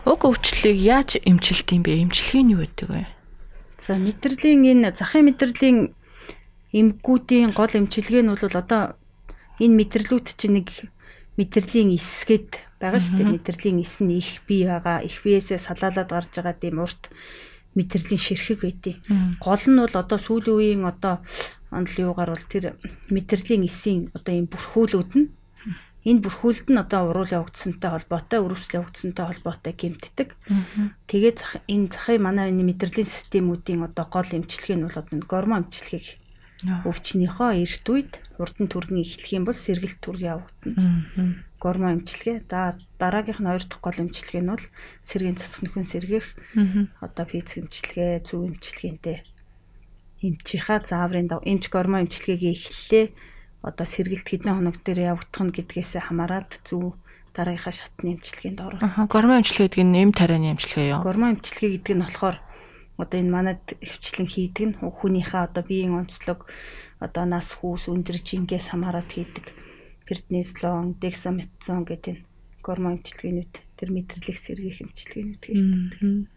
Уг 0.04 0.22
өвчлөлийг 0.28 0.80
яаж 0.82 1.16
эмчилдэг 1.24 1.72
юм 1.80 1.84
бэ? 1.88 2.04
Эмчилгээ 2.04 2.44
нь 2.44 2.52
юу 2.52 2.62
байдаг 2.68 2.90
вэ? 2.92 3.08
За 3.80 3.96
мэдрэлийн 3.96 4.68
энэ 4.68 4.92
захын 4.92 5.32
мэдрэлийн 5.32 5.96
эмггүүдийн 6.76 7.56
гол 7.56 7.72
эмчилгээ 7.72 8.24
нь 8.28 8.32
бол 8.36 8.44
одоо 8.44 9.00
энэ 9.64 9.78
мэдрэлүүд 9.80 10.28
чинь 10.36 10.60
нэг 10.60 10.68
мэдрэлийн 11.40 11.96
эсгэд 11.96 12.71
байгаа 12.82 13.02
шүү 13.02 13.16
дээ. 13.18 13.34
Мэдрэлийн 13.38 13.80
эс 13.86 14.02
нь 14.02 14.18
их 14.18 14.42
бий 14.50 14.66
байгаа. 14.66 15.06
Их 15.06 15.22
биесээ 15.22 15.62
салаалаад 15.62 16.10
гарч 16.10 16.34
байгаа 16.34 16.56
тийм 16.58 16.82
урт 16.82 17.14
мэдрэлийн 17.78 18.20
ширхэг 18.20 18.60
байдیں۔ 18.66 18.98
Гол 19.40 19.64
нь 19.70 19.80
бол 19.80 19.96
одоо 19.96 20.20
сүүлийн 20.20 20.58
үеийн 20.58 20.84
одоо 20.90 21.22
онл 21.72 21.96
юугаар 21.96 22.36
бол 22.36 22.48
тэр 22.52 22.76
мэдрэлийн 23.14 23.64
эсийн 23.70 24.12
одоо 24.12 24.34
ийм 24.36 24.48
бүрхүүлүүд 24.52 25.12
нь 25.16 25.28
энэ 26.02 26.24
бүрхүүлд 26.26 26.68
нь 26.74 26.82
одоо 26.82 27.14
уруул 27.14 27.30
явагдсантай 27.30 27.94
холбоотой, 27.94 28.40
өрөвсөл 28.42 28.82
явагдсантай 28.82 29.26
холбоотой 29.30 29.74
гэмтдэг. 29.78 30.30
Тэгээд 31.06 31.40
энэ 31.70 31.88
захын 31.94 32.26
манай 32.26 32.50
энэ 32.50 32.74
мэдрэлийн 32.74 33.06
системүүдийн 33.06 33.86
одоо 33.86 34.10
гол 34.10 34.26
эмчилгээ 34.26 34.78
нь 34.82 34.86
бол 34.90 34.98
одоо 34.98 35.22
гормон 35.30 35.70
эмчилгээг 35.70 36.21
өвчнийхөө 36.62 37.50
эрт 37.58 37.86
үед 37.90 38.12
хурдан 38.38 38.68
түргэн 38.70 39.02
эхлэх 39.02 39.32
юм 39.34 39.46
бол 39.50 39.58
сэргэлт 39.58 40.00
түрг 40.02 40.22
явагдана. 40.22 41.42
Гормон 41.58 42.02
эмчилгээ. 42.02 42.46
За 42.50 42.78
дараагийнх 43.02 43.42
нь 43.42 43.50
хоёр 43.50 43.66
дахь 43.66 43.82
гол 43.82 43.98
эмчилгээ 44.02 44.42
нь 44.46 44.52
бол 44.54 44.66
сэргийн 45.06 45.38
цэцэг 45.38 45.62
нөхөн 45.66 45.88
сэргийх 45.90 46.28
одоо 47.02 47.26
физик 47.26 47.66
эмчилгээ, 47.66 48.26
зөв 48.26 48.46
эмчилгээтэй 48.50 49.18
эмчийнхаа 50.22 50.80
зааврын 50.86 51.30
эмч 51.30 51.70
гормон 51.74 52.06
эмчилгээгээ 52.06 52.54
эхэллээ. 52.54 53.06
Одоо 53.66 53.86
сэргэлт 53.86 54.28
хэдэн 54.30 54.54
хоног 54.58 54.78
дээр 54.82 55.18
явагдах 55.18 55.42
нь 55.46 55.54
гэдгээсээ 55.54 56.02
хамаарат 56.10 56.62
зөв 56.66 56.98
дараагийнхаа 57.34 57.74
шатны 57.74 58.18
эмчилгээнд 58.18 58.60
оруулах. 58.62 59.10
Гормон 59.10 59.42
эмчилгээ 59.42 59.70
гэдэг 59.70 59.86
нь 59.86 59.98
эм 60.02 60.12
тарианы 60.14 60.58
эмчилгээ 60.58 60.98
юу? 60.98 61.02
Гормон 61.06 61.38
эмчилгээ 61.38 61.72
гэдэг 61.78 61.96
нь 61.98 62.04
болохоор 62.06 62.38
одоо 63.02 63.18
энэ 63.18 63.34
манад 63.34 63.62
хвчлэн 63.82 64.30
хийдэг 64.30 64.66
нь 64.70 64.78
хүнийхээ 64.78 65.50
одоо 65.50 65.64
биеийн 65.66 65.98
онцлог 65.98 66.46
одоо 67.02 67.26
нас 67.26 67.58
хүүс 67.58 67.90
өндөр 67.90 68.22
жингээс 68.22 68.70
хамаарат 68.70 69.10
хийдэг 69.10 69.50
перднизлон, 70.06 71.00
дексаметазон 71.02 71.88
гэдэг 71.90 72.22
гормон 72.62 73.02
эмчилгээнүүд 73.02 73.54
тэр 73.80 73.90
мэдрэлэх 73.90 74.38
сэргийх 74.38 74.86
эмчилгээнүүд 74.86 75.44
хийдэг. 75.50 76.28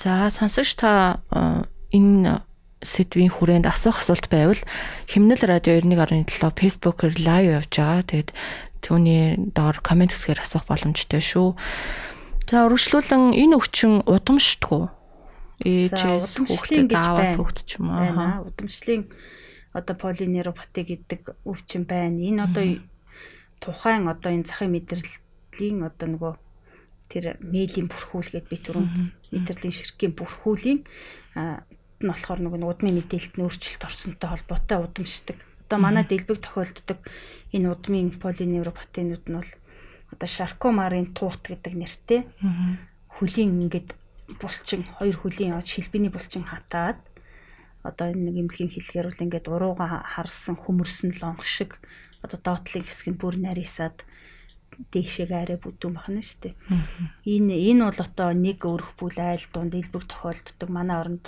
За 0.00 0.32
сонсогч 0.32 0.80
та 0.80 1.20
э, 1.28 1.68
энэ 1.92 2.40
сэдвийн 2.80 3.30
хүрээнд 3.30 3.66
асуух 3.68 4.00
асуулт 4.00 4.30
байвал 4.32 4.62
химнэл 5.10 5.42
радио 5.44 5.76
91.7 5.76 6.30
Facebook-ээр 6.56 7.14
лайв 7.20 7.46
явж 7.62 7.72
байгаа. 7.76 8.02
Тэгэд 8.06 8.30
түүний 8.80 9.38
доор 9.52 9.78
комент 9.84 10.14
хэсгээр 10.16 10.42
асуух 10.42 10.66
боломжтой 10.66 11.22
шүү. 11.22 11.54
За 12.48 12.66
өргөжлүүлэн 12.66 13.36
энэ 13.38 13.54
өвчин 13.58 14.02
удамшдгүү 14.06 15.01
ээжээс 15.62 16.42
хүүхдэд 16.42 16.90
ааваас 16.92 17.34
хүүхд 17.38 17.58
ч 17.66 17.78
юм 17.78 17.90
аа. 17.94 18.42
Удамшлын 18.42 19.06
одоо 19.72 19.94
полинeuropati 19.96 20.82
гэдэг 20.84 21.20
өвчин 21.46 21.86
байна. 21.88 22.18
Энэ 22.18 22.44
одоо 22.44 22.64
тухайн 23.62 24.10
одоо 24.10 24.30
энэ 24.34 24.48
захын 24.50 24.74
мэдрэлийн 24.74 25.86
одоо 25.86 26.06
нөгөө 26.10 26.34
тэр 27.08 27.24
мээлийн 27.40 27.88
бүрхүүл 27.88 28.30
гэд 28.34 28.46
би 28.50 28.56
түрүүн 28.58 28.88
мэдрэлийн 29.32 29.76
ширхгийн 29.76 30.16
бүрхүүлийн 30.18 30.80
нь 30.82 32.08
болохоор 32.10 32.40
нөгөө 32.42 32.66
удмын 32.66 32.98
мэдээлэлд 32.98 33.36
нь 33.38 33.44
өөрчлөлт 33.46 33.86
орсонтой 33.86 34.28
холбоотой 34.28 34.78
удамшдаг. 34.82 35.38
Одоо 35.68 35.78
манай 35.78 36.04
дэлбэг 36.04 36.42
тохиолддог 36.42 36.98
энэ 37.54 37.70
удмын 37.70 38.10
полинeuropatинууд 38.18 39.24
нь 39.30 39.36
бол 39.38 39.50
одоо 40.12 40.28
шаркомарын 40.28 41.14
туут 41.14 41.40
гэдэг 41.46 41.72
нэртэй 41.78 42.20
хөлийн 43.16 43.62
ингээд 43.64 43.94
булчин 44.40 44.82
хоёр 44.98 45.16
хөлийн 45.18 45.52
яваад 45.56 45.68
шилбэний 45.68 46.12
булчин 46.12 46.44
хатаад 46.46 46.98
одоо 47.82 48.06
энэ 48.14 48.30
нэг 48.30 48.36
эмнэлгийн 48.46 48.72
хэллэгээр 48.72 49.08
бол 49.10 49.24
ингээд 49.24 49.46
урууга 49.50 49.86
харсан 50.14 50.56
хөмөрсөн 50.60 51.10
лонх 51.18 51.42
шиг 51.42 51.82
одоо 52.22 52.38
доотлын 52.38 52.86
хэсэг 52.86 53.08
нь 53.10 53.20
бүр 53.20 53.34
нарийсаад 53.42 54.06
дээшээ 54.92 55.28
арай 55.34 55.58
бүдүүн 55.60 55.94
бахна 55.98 56.22
шүү 56.22 56.38
дээ. 56.42 56.54
Энэ 57.34 57.54
энэ 57.70 57.82
бол 57.90 58.00
одоо 58.06 58.30
нэг 58.32 58.58
өрх 58.64 58.90
бүл 58.96 59.18
айл 59.18 59.46
дунд 59.52 59.74
элбэг 59.74 60.04
тохиолддог. 60.08 60.68
Манай 60.70 60.96
оронд 61.02 61.26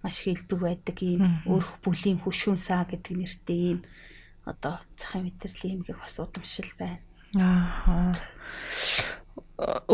маш 0.00 0.22
их 0.22 0.38
элбэг 0.38 0.60
байдаг 0.62 0.96
ийм 1.02 1.42
өрх 1.44 1.70
бүлийн 1.82 2.22
хөшүүн 2.22 2.58
саа 2.62 2.86
гэдэг 2.88 3.14
нэртэй 3.18 3.60
ийм 3.74 3.80
одоо 4.46 4.80
захын 4.96 5.26
мэдрэлийн 5.26 5.82
эмгэх 5.82 5.98
бас 6.00 6.16
удамшил 6.22 6.72
байна. 6.78 7.02
Аа 7.36 8.14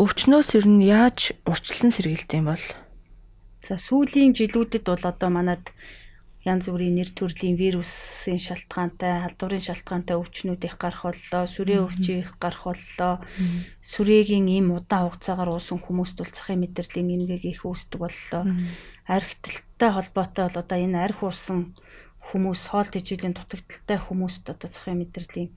өвчнөөс 0.03 0.49
ер 0.59 0.65
нь 0.67 0.83
яаж 0.83 1.33
урьдчилан 1.49 1.91
сэргийлдэг 1.93 2.39
юм 2.39 2.47
бол 2.51 2.65
за 3.63 3.75
сүүлийн 3.79 4.35
жилүүдэд 4.35 4.83
бол 4.87 5.03
одоо 5.07 5.29
манад 5.31 5.71
янз 6.43 6.67
бүрийн 6.67 6.99
нэр 6.99 7.09
төрлийн 7.15 7.55
вирусын 7.55 8.35
шалтгаантай, 8.35 9.23
халдварын 9.23 9.63
шалтгаантай 9.63 10.15
өвчнүүд 10.19 10.61
их 10.67 10.75
гарах 10.75 11.07
боллоо, 11.07 11.43
сүрээ 11.47 11.79
өвчин 11.87 12.19
их 12.19 12.35
гарах 12.35 12.67
боллоо. 12.67 13.23
Сүрээгийн 13.79 14.47
им 14.51 14.75
удаан 14.75 15.07
хугацаагаар 15.07 15.55
уусан 15.55 15.79
хүмүүст 15.79 16.19
бол 16.19 16.35
цахим 16.35 16.67
мэдрэлийн 16.67 17.15
эмгэг 17.15 17.43
их 17.47 17.63
үүсдэг 17.63 17.95
боллоо. 17.95 18.43
Архитэлттэй 19.07 19.91
холбоотой 19.95 20.43
бол 20.51 20.59
одоо 20.59 20.77
энэ 20.83 20.99
арх 20.99 21.23
уусан 21.23 21.71
хүмүүс 22.27 22.61
хоол 22.75 22.91
тэжээлийн 22.91 23.35
дутагдaltaй 23.39 23.99
хүмүүст 24.03 24.43
одоо 24.51 24.67
цахим 24.67 24.99
мэдрэлийн 24.99 25.55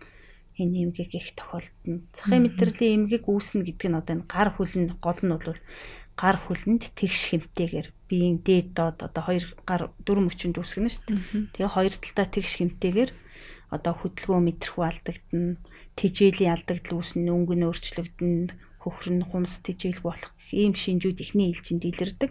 энэ 0.56 0.90
эмгэг 0.90 1.12
их 1.14 1.36
тохиолдно. 1.36 2.02
Цахим 2.16 2.42
мэдрэлийн 2.48 3.06
эмгэг 3.06 3.24
үүснэ 3.28 3.62
гэдэг 3.64 3.88
нь 3.92 3.98
одоо 4.00 4.14
энэ 4.16 4.28
гар 4.28 4.50
хүлэн 4.56 4.96
гол 5.00 5.20
нь 5.22 5.32
бол 5.32 5.60
гар 6.16 6.36
хүлэнд 6.40 6.82
тэгш 6.96 7.20
хэмтэйгээр 7.36 7.88
биеийн 8.08 8.40
дээд 8.40 8.72
доод 8.72 9.04
одоо 9.04 9.22
хоёр 9.22 9.44
гар 9.68 9.92
дөрөв 10.00 10.24
мөчөнд 10.32 10.56
үүсгэнэ 10.56 10.90
шүү 10.92 11.04
дээ. 11.04 11.20
Тэгээ 11.52 11.74
хоёр 11.76 11.94
талдаа 12.00 12.26
тэгш 12.32 12.52
хэмтэйгээр 12.56 13.10
одоо 13.76 13.92
хөдөлгөөн 13.98 14.44
мэдрэхүү 14.46 14.84
алдагдана, 14.86 15.60
тэжээлийн 15.98 16.54
алдагдал 16.54 17.02
үүснэ, 17.02 17.28
өнгө 17.28 17.54
нь 17.58 17.66
өөрчлөгдөн, 17.66 18.34
хөхрөн 18.80 19.20
хумс 19.26 19.58
тэжээлгүй 19.66 20.06
болох 20.06 20.32
ийм 20.54 20.72
шинжүүд 20.78 21.18
ихний 21.18 21.50
ээлжинд 21.50 21.82
илэрдэг. 21.82 22.30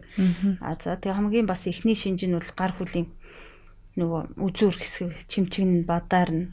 А 0.63 0.79
за 0.79 0.95
тэгээ 0.95 1.19
хамгийн 1.19 1.45
бас 1.45 1.67
ихний 1.67 1.99
шинж 1.99 2.23
нь 2.23 2.31
бол 2.31 2.51
гар 2.55 2.71
хүлийн 2.79 3.11
нөгөө 3.99 4.39
үзүүр 4.39 4.75
хэсэг 4.79 5.27
чимчгэн 5.27 5.83
бадаар 5.83 6.31
нь. 6.31 6.45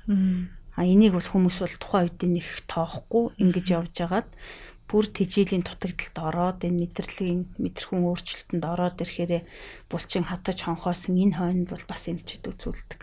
А 0.76 0.84
энийг 0.84 1.12
бол 1.16 1.28
хүмүүс 1.28 1.58
бол 1.60 1.76
тухайн 1.76 2.08
үед 2.08 2.20
нэг 2.24 2.46
тоохгүй 2.68 3.24
ингэж 3.42 3.66
явж 3.76 3.92
байгаад 3.92 4.28
бүр 4.92 5.08
тэжээлийн 5.08 5.64
дутагдалд 5.64 6.16
ороод 6.20 6.60
энэ 6.68 6.84
мэдрэлийн 6.84 7.40
мэдрэхүүн 7.56 8.04
өөрчлөлтөнд 8.12 8.64
ороод 8.64 9.00
ирэхээр 9.00 9.48
булчин 9.88 10.24
хатаж 10.28 10.58
хонхоосон 10.68 11.16
энэ 11.16 11.36
хойно 11.40 11.64
бол 11.72 11.84
бас 11.88 12.12
эмчэд 12.12 12.44
үзүүлдэг. 12.44 13.00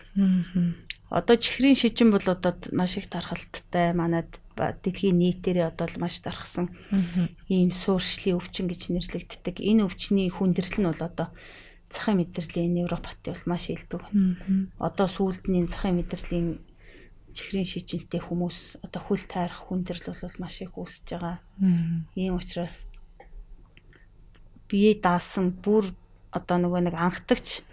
Одоо 1.10 1.36
чихрийн 1.42 1.74
шижин 1.74 2.14
бол 2.14 2.22
одоо 2.22 2.54
маш 2.78 3.02
их 3.02 3.10
тархалттай 3.10 3.98
манад 3.98 4.30
дэлхийн 4.54 5.18
нийтээрээ 5.18 5.74
одоо 5.74 5.90
маш 5.98 6.22
дархсан 6.22 6.70
ийм 7.50 7.74
суурьшлийн 7.74 8.38
өвчин 8.38 8.70
гэж 8.70 8.94
нэрлэгддэг. 8.94 9.58
Энэ 9.58 9.90
өвчний 9.90 10.30
хүндрэл 10.30 10.78
нь 10.78 10.86
бол 10.86 11.02
одоо 11.02 11.34
цахим 11.90 12.22
мэдрэлийн 12.22 12.78
невропати 12.78 13.34
бол 13.34 13.46
маш 13.50 13.74
илбэг. 13.74 14.06
Одоо 14.78 15.08
сүүлд 15.10 15.50
нь 15.50 15.66
цахим 15.66 15.98
мэдрэлийн 15.98 16.62
чихрийн 17.40 17.64
шижинтэй 17.64 18.20
хүмүүс 18.20 18.84
одоо 18.84 19.02
хөл 19.08 19.24
тайрах 19.24 19.72
хүндрэл 19.72 20.12
бол 20.12 20.38
маш 20.44 20.60
их 20.60 20.76
үүсэж 20.76 21.08
байгаа. 21.16 21.40
Ийм 22.20 22.36
учраас 22.36 22.92
бие 24.68 25.00
даасан 25.00 25.56
бүр 25.56 25.96
одоо 26.36 26.58
нөгөө 26.60 26.92
нэг 26.92 26.96
анхдагч 27.00 27.64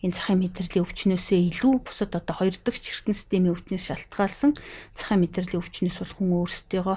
энэ 0.00 0.16
цахим 0.16 0.40
мэдрэлийн 0.40 0.84
өвчнөөсөө 0.88 1.38
илүү 1.52 1.74
бусад 1.84 2.16
одоо 2.16 2.34
хоёр 2.40 2.56
дахь 2.56 2.80
чихртэн 2.80 3.12
системийн 3.12 3.52
өвчнөөс 3.52 3.84
шалтгаалсан 3.84 4.56
цахим 4.96 5.20
мэдрэлийн 5.20 5.60
өвчнөөс 5.60 5.96
бол 6.00 6.14
хүн 6.16 6.30
өөрсдийгөө 6.40 6.96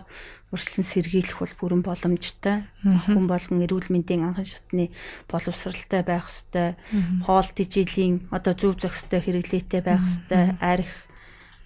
урьдчилан 0.56 0.88
сэргийлэх 0.88 1.38
бол 1.42 1.54
бүрэн 1.60 1.82
боломжтой. 1.84 2.64
Хүн 2.80 3.26
болгон 3.28 3.66
эрүүл 3.66 3.90
мэндийн 3.92 4.24
анхан 4.24 4.48
шатны 4.48 4.94
боловсралтай 5.28 6.02
байх 6.06 6.32
ёстой. 6.32 6.80
Хоол 7.26 7.50
тэжээлийн 7.52 8.30
одоо 8.32 8.54
зөв 8.54 8.78
зохистой 8.78 9.20
хэрэглээтэй 9.20 9.82
байх 9.82 10.06
ёстой. 10.06 10.54
Арх 10.62 10.94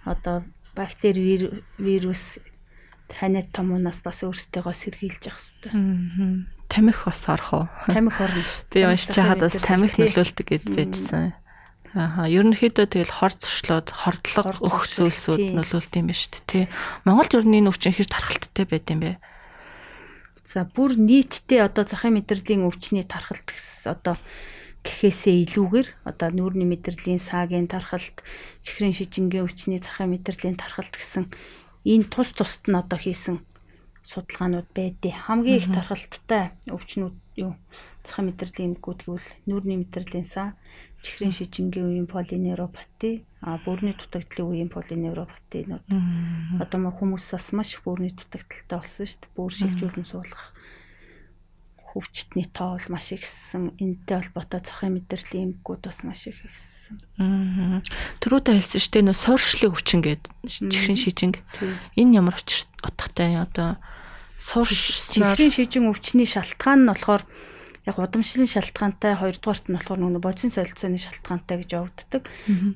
одоо 0.08 0.44
бактери 0.72 1.62
вирус 1.78 2.38
танид 3.08 3.52
томоноос 3.52 4.00
бас 4.04 4.22
өөрсдөө 4.24 4.72
сэргийлж 4.72 5.22
явах 5.28 5.40
хэрэгтэй. 5.40 5.72
Тамхи 6.68 7.02
бас 7.04 7.24
орох 7.28 7.52
уу? 7.52 7.64
Тамхи 7.88 8.22
орно. 8.22 8.44
Би 8.72 8.84
уншиж 8.84 9.16
хаад 9.16 9.40
бас 9.44 9.56
тамхи 9.56 9.96
нөлөөлдөг 9.96 10.46
гэд 10.48 10.66
байжсан. 10.68 11.32
Аа, 11.96 12.28
ерөнхийдөө 12.28 12.84
тэгэл 12.84 13.16
хор 13.16 13.32
зуршлууд, 13.32 13.88
хордлого 13.88 14.52
өгөх 14.60 14.84
зүйлсүүд 14.92 15.56
нөлөөлт 15.56 15.96
юм 15.96 16.12
ба 16.12 16.14
шүү 16.14 16.30
дээ, 16.36 16.44
тий. 16.44 16.64
Монголд 17.08 17.32
ер 17.32 17.48
нь 17.48 17.58
энэ 17.64 17.72
өвчин 17.72 17.96
хэр 17.96 18.12
тархалттай 18.12 18.68
байд 18.68 18.86
юм 18.92 19.00
бэ? 19.00 19.16
За, 20.44 20.68
бүр 20.68 21.00
нийтдээ 21.00 21.64
одоо 21.64 21.88
захын 21.88 22.20
мэдрэлийн 22.20 22.68
өвчний 22.68 23.08
тархалт 23.08 23.48
гэсэн 23.48 23.96
одоо 23.96 24.20
гэхээсээ 24.88 25.36
илүүгээр 25.44 25.88
одоо 26.08 26.28
нүүрний 26.32 26.64
мэдрэлийн 26.64 27.20
саагийн 27.20 27.68
тархалт, 27.68 28.24
чихрийн 28.64 28.96
шижингийн 28.96 29.44
өвчний 29.44 29.80
цахим 29.84 30.16
мэдрэлийн 30.16 30.56
тархалт 30.56 30.96
гэсэн 30.96 31.28
энэ 31.84 32.08
тус 32.08 32.32
тусад 32.32 32.64
нь 32.72 32.80
одоо 32.80 32.96
хийсэн 32.96 33.36
судалгаанууд 34.08 34.68
байдیں۔ 34.72 35.12
Хамгийн 35.12 35.60
их 35.60 35.68
тархалттай 35.68 36.56
өвчнүүд 36.72 37.16
юу? 37.44 37.52
Цахим 38.00 38.32
мэдрэлийн 38.32 38.80
эмгүүд 38.80 39.00
гэвэл 39.04 39.28
нүүрний 39.44 39.78
мэдрэлийн 39.84 40.24
сан, 40.24 40.56
чихрийн 41.04 41.36
шижингийн 41.36 41.86
үеийн 41.92 42.08
полиневропати, 42.08 43.28
а 43.44 43.60
бүрний 43.60 43.92
дутагдлын 43.92 44.48
үеийн 44.48 44.70
полиневропатинууд. 44.72 45.84
Одоо 46.64 46.78
хүмүүс 46.96 47.28
бас 47.28 47.52
маш 47.52 47.76
бүрний 47.84 48.16
дутагдaltaй 48.16 48.80
болсон 48.80 49.04
шүү 49.04 49.20
дээ. 49.20 49.36
Бүр 49.36 49.52
шилжүүлэн 49.52 50.08
суулгах 50.08 50.56
хөвчтний 51.92 52.46
тоо 52.52 52.76
бол 52.76 52.88
маш 52.92 53.12
ихсэн. 53.16 53.72
Энэтэй 53.80 54.20
холбоотой 54.20 54.60
цохын 54.60 55.00
мэдрэлийн 55.00 55.60
эмгүүд 55.64 55.82
бас 55.88 56.04
маш 56.04 56.28
их 56.28 56.38
ихсэн. 56.44 57.00
Аа. 57.20 57.80
Түрүүтэй 58.20 58.60
хэлсэн 58.60 58.80
шүү 58.80 58.92
дээ 58.92 59.04
нөө 59.08 59.16
суурьшлын 59.16 59.72
өвчин 59.72 60.00
гэдэг 60.04 60.32
чихрийн 60.46 61.00
шижинг. 61.00 61.36
Энэ 61.96 62.20
ямар 62.20 62.36
учир 62.36 62.68
утгатай 62.84 63.40
одоо 63.40 63.80
суурьшснаар 64.36 65.36
чихрийн 65.36 65.54
шижин 65.54 65.88
өвчний 65.88 66.28
шалтгаан 66.28 66.84
нь 66.84 66.90
болохоор 66.92 67.24
яг 67.88 67.96
удамшлын 67.96 68.48
шалтгаантай 68.48 69.16
хоёрдугаарт 69.16 69.64
нь 69.68 69.76
болохоор 69.76 70.00
нөгөө 70.00 70.22
бодис 70.22 70.52
солилцооны 70.52 71.00
шалтгаантай 71.00 71.56
гэж 71.64 71.70
явагддаг. 71.72 72.22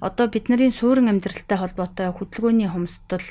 Одоо 0.01 0.27
бидний 0.33 0.72
суурин 0.72 1.12
амьдралтай 1.12 1.61
холбоотой 1.61 2.09
хөдөлгөөний 2.16 2.68
хомсдол 2.72 3.27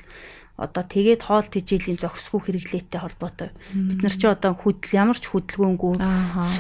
одоо 0.62 0.84
тэгээд 0.86 1.26
хоол 1.26 1.48
тэжээлийн 1.50 1.98
зохисгүй 1.98 2.40
хэрэглээтэй 2.46 3.02
холбоотой. 3.02 3.50
Бид 3.74 4.00
нар 4.06 4.14
чи 4.14 4.30
одоо 4.30 4.54
хөдөл 4.54 4.94
ямар 4.94 5.18
ч 5.18 5.26
хөдөлгөөнгүй 5.34 5.98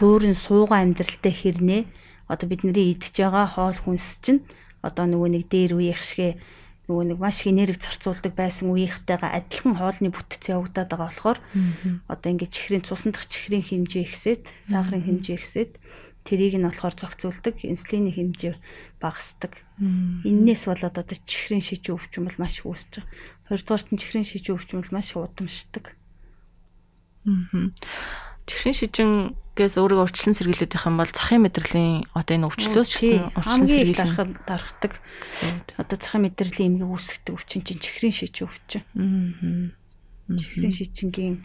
суурин 0.01 0.33
суугаа 0.33 0.81
амьдралтай 0.81 1.29
хэрнээ 1.29 1.81
одоо 2.25 2.47
бидний 2.49 2.97
идж 2.97 3.13
байгаа 3.13 3.45
хоол 3.45 3.77
хүнс 3.77 4.25
чинь 4.25 4.41
одоо 4.81 5.05
нөгөө 5.05 5.29
нэг 5.37 5.43
дээр 5.53 5.77
үеих 5.77 6.01
шигэ 6.01 6.41
нөгөө 6.89 7.05
нэг 7.13 7.17
маш 7.21 7.45
их 7.45 7.53
энерги 7.53 7.77
зарцуулдаг 7.77 8.33
байсан 8.33 8.73
үеийнхтэйгээ 8.73 9.37
адилхан 9.37 9.75
хоолны 9.77 10.09
бүтц 10.09 10.43
явагдаад 10.49 10.89
байгаа 10.89 11.07
болохоор 11.07 11.39
одоо 12.09 12.29
ингээд 12.33 12.51
чихрийн 12.51 12.81
цусан 12.81 13.13
дахь 13.13 13.29
чихрийн 13.29 13.61
хэмжээ 13.61 14.03
ихсээд 14.09 14.41
сахарын 14.65 15.05
хэмжээ 15.05 15.37
ихсээд 15.37 15.71
Тэрийг 16.21 16.53
нь 16.53 16.65
болохоор 16.69 16.93
зохицуулдаг, 16.93 17.65
инсулины 17.65 18.13
хэмжээ 18.13 18.53
багасдаг. 19.01 19.57
Иннээс 20.21 20.69
болоод 20.69 20.93
одоо 20.93 21.17
чихрийн 21.17 21.65
шижүү 21.65 21.97
өвчин 21.97 22.29
бол 22.29 22.37
маш 22.37 22.61
их 22.61 22.69
үүсэж 22.69 23.01
байгаа. 23.01 23.09
Хоёрдугаарт 23.51 23.91
нь 23.91 23.99
чихрийн 23.99 24.23
шижүү 24.23 24.55
өвчин 24.55 24.79
бол 24.79 24.95
маш 24.95 25.11
их 25.11 25.19
удамшдаг. 25.19 25.91
Аа. 27.27 27.75
Чихрийн 28.47 28.77
шижингээс 28.79 29.75
өөрийгөө 29.75 30.07
урьдчилан 30.07 30.39
сэргийлэх 30.39 30.87
юм 30.87 30.95
бол 30.95 31.11
захын 31.11 31.43
мэдрэлийн 31.43 32.07
одоо 32.15 32.31
энэ 32.39 32.47
өвчлөөс 32.47 32.87
ч 32.87 33.19
урьдчилан 33.19 33.67
сэргийлэх 33.67 34.15
дарахдаг. 34.47 35.03
Одоо 35.75 35.97
захын 35.99 36.31
мэдрэлийн 36.31 36.79
эмгэг 36.79 36.87
үүсгдэг 36.95 37.35
өвчин 37.35 37.61
чинь 37.67 37.83
чихрийн 37.83 38.15
шижүү 38.15 38.47
өвчин. 38.47 38.83
Аа. 38.95 40.39
Чихрийн 40.39 40.71
шижингийн 40.71 41.35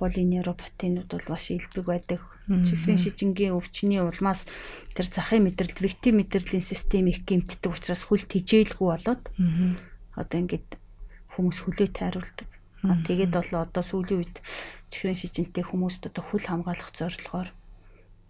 полиневропатинууд 0.00 1.12
бол 1.12 1.28
маш 1.28 1.52
илбэг 1.52 1.84
байдаг. 1.84 2.24
Чихрийн 2.48 2.96
шижингийн 2.96 3.52
өвчний 3.52 4.00
улмаас 4.00 4.48
тэр 4.96 5.04
захын 5.04 5.44
мэдрэлт, 5.44 5.76
виктим 5.76 6.24
мэдрэлийн 6.24 6.64
систем 6.64 7.04
их 7.12 7.20
гэмтдэг 7.28 7.68
учраас 7.68 8.08
хөл 8.08 8.24
тижээлгүй 8.24 8.88
болоод 8.96 9.22
одоо 10.16 10.36
ингээд 10.40 10.79
хүмүүс 11.40 11.58
хөлөө 11.64 11.88
тайруулдаг. 11.96 12.48
Тэгээд 13.08 13.32
бол 13.32 13.52
одоо 13.64 13.82
сүүлийн 13.84 14.20
үед 14.20 14.36
чихрийн 14.92 15.16
шижинтэй 15.16 15.64
хүмүүст 15.64 16.12
одоо 16.12 16.24
хөл 16.24 16.44
хамгаалах 16.44 16.92
зорилгоор 16.92 17.48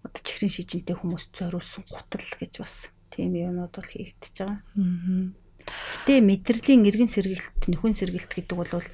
одоо 0.07 0.21
чихрийн 0.23 0.51
шижинтэй 0.51 0.95
хүмүүст 0.95 1.31
зориулсан 1.35 1.83
гутал 1.87 2.27
гэж 2.39 2.53
бас 2.63 2.91
тийм 3.11 3.35
юмнууд 3.35 3.71
бол 3.75 3.91
хийгдэж 3.91 4.35
байгаа. 4.39 4.59
Гэтэ 5.61 6.25
мэдрэлийн 6.25 6.87
эргэн 6.89 7.11
сэргийлт, 7.11 7.69
нөхөн 7.69 7.93
сэргийлт 7.93 8.31
гэдэг 8.33 8.57
бол 8.57 8.87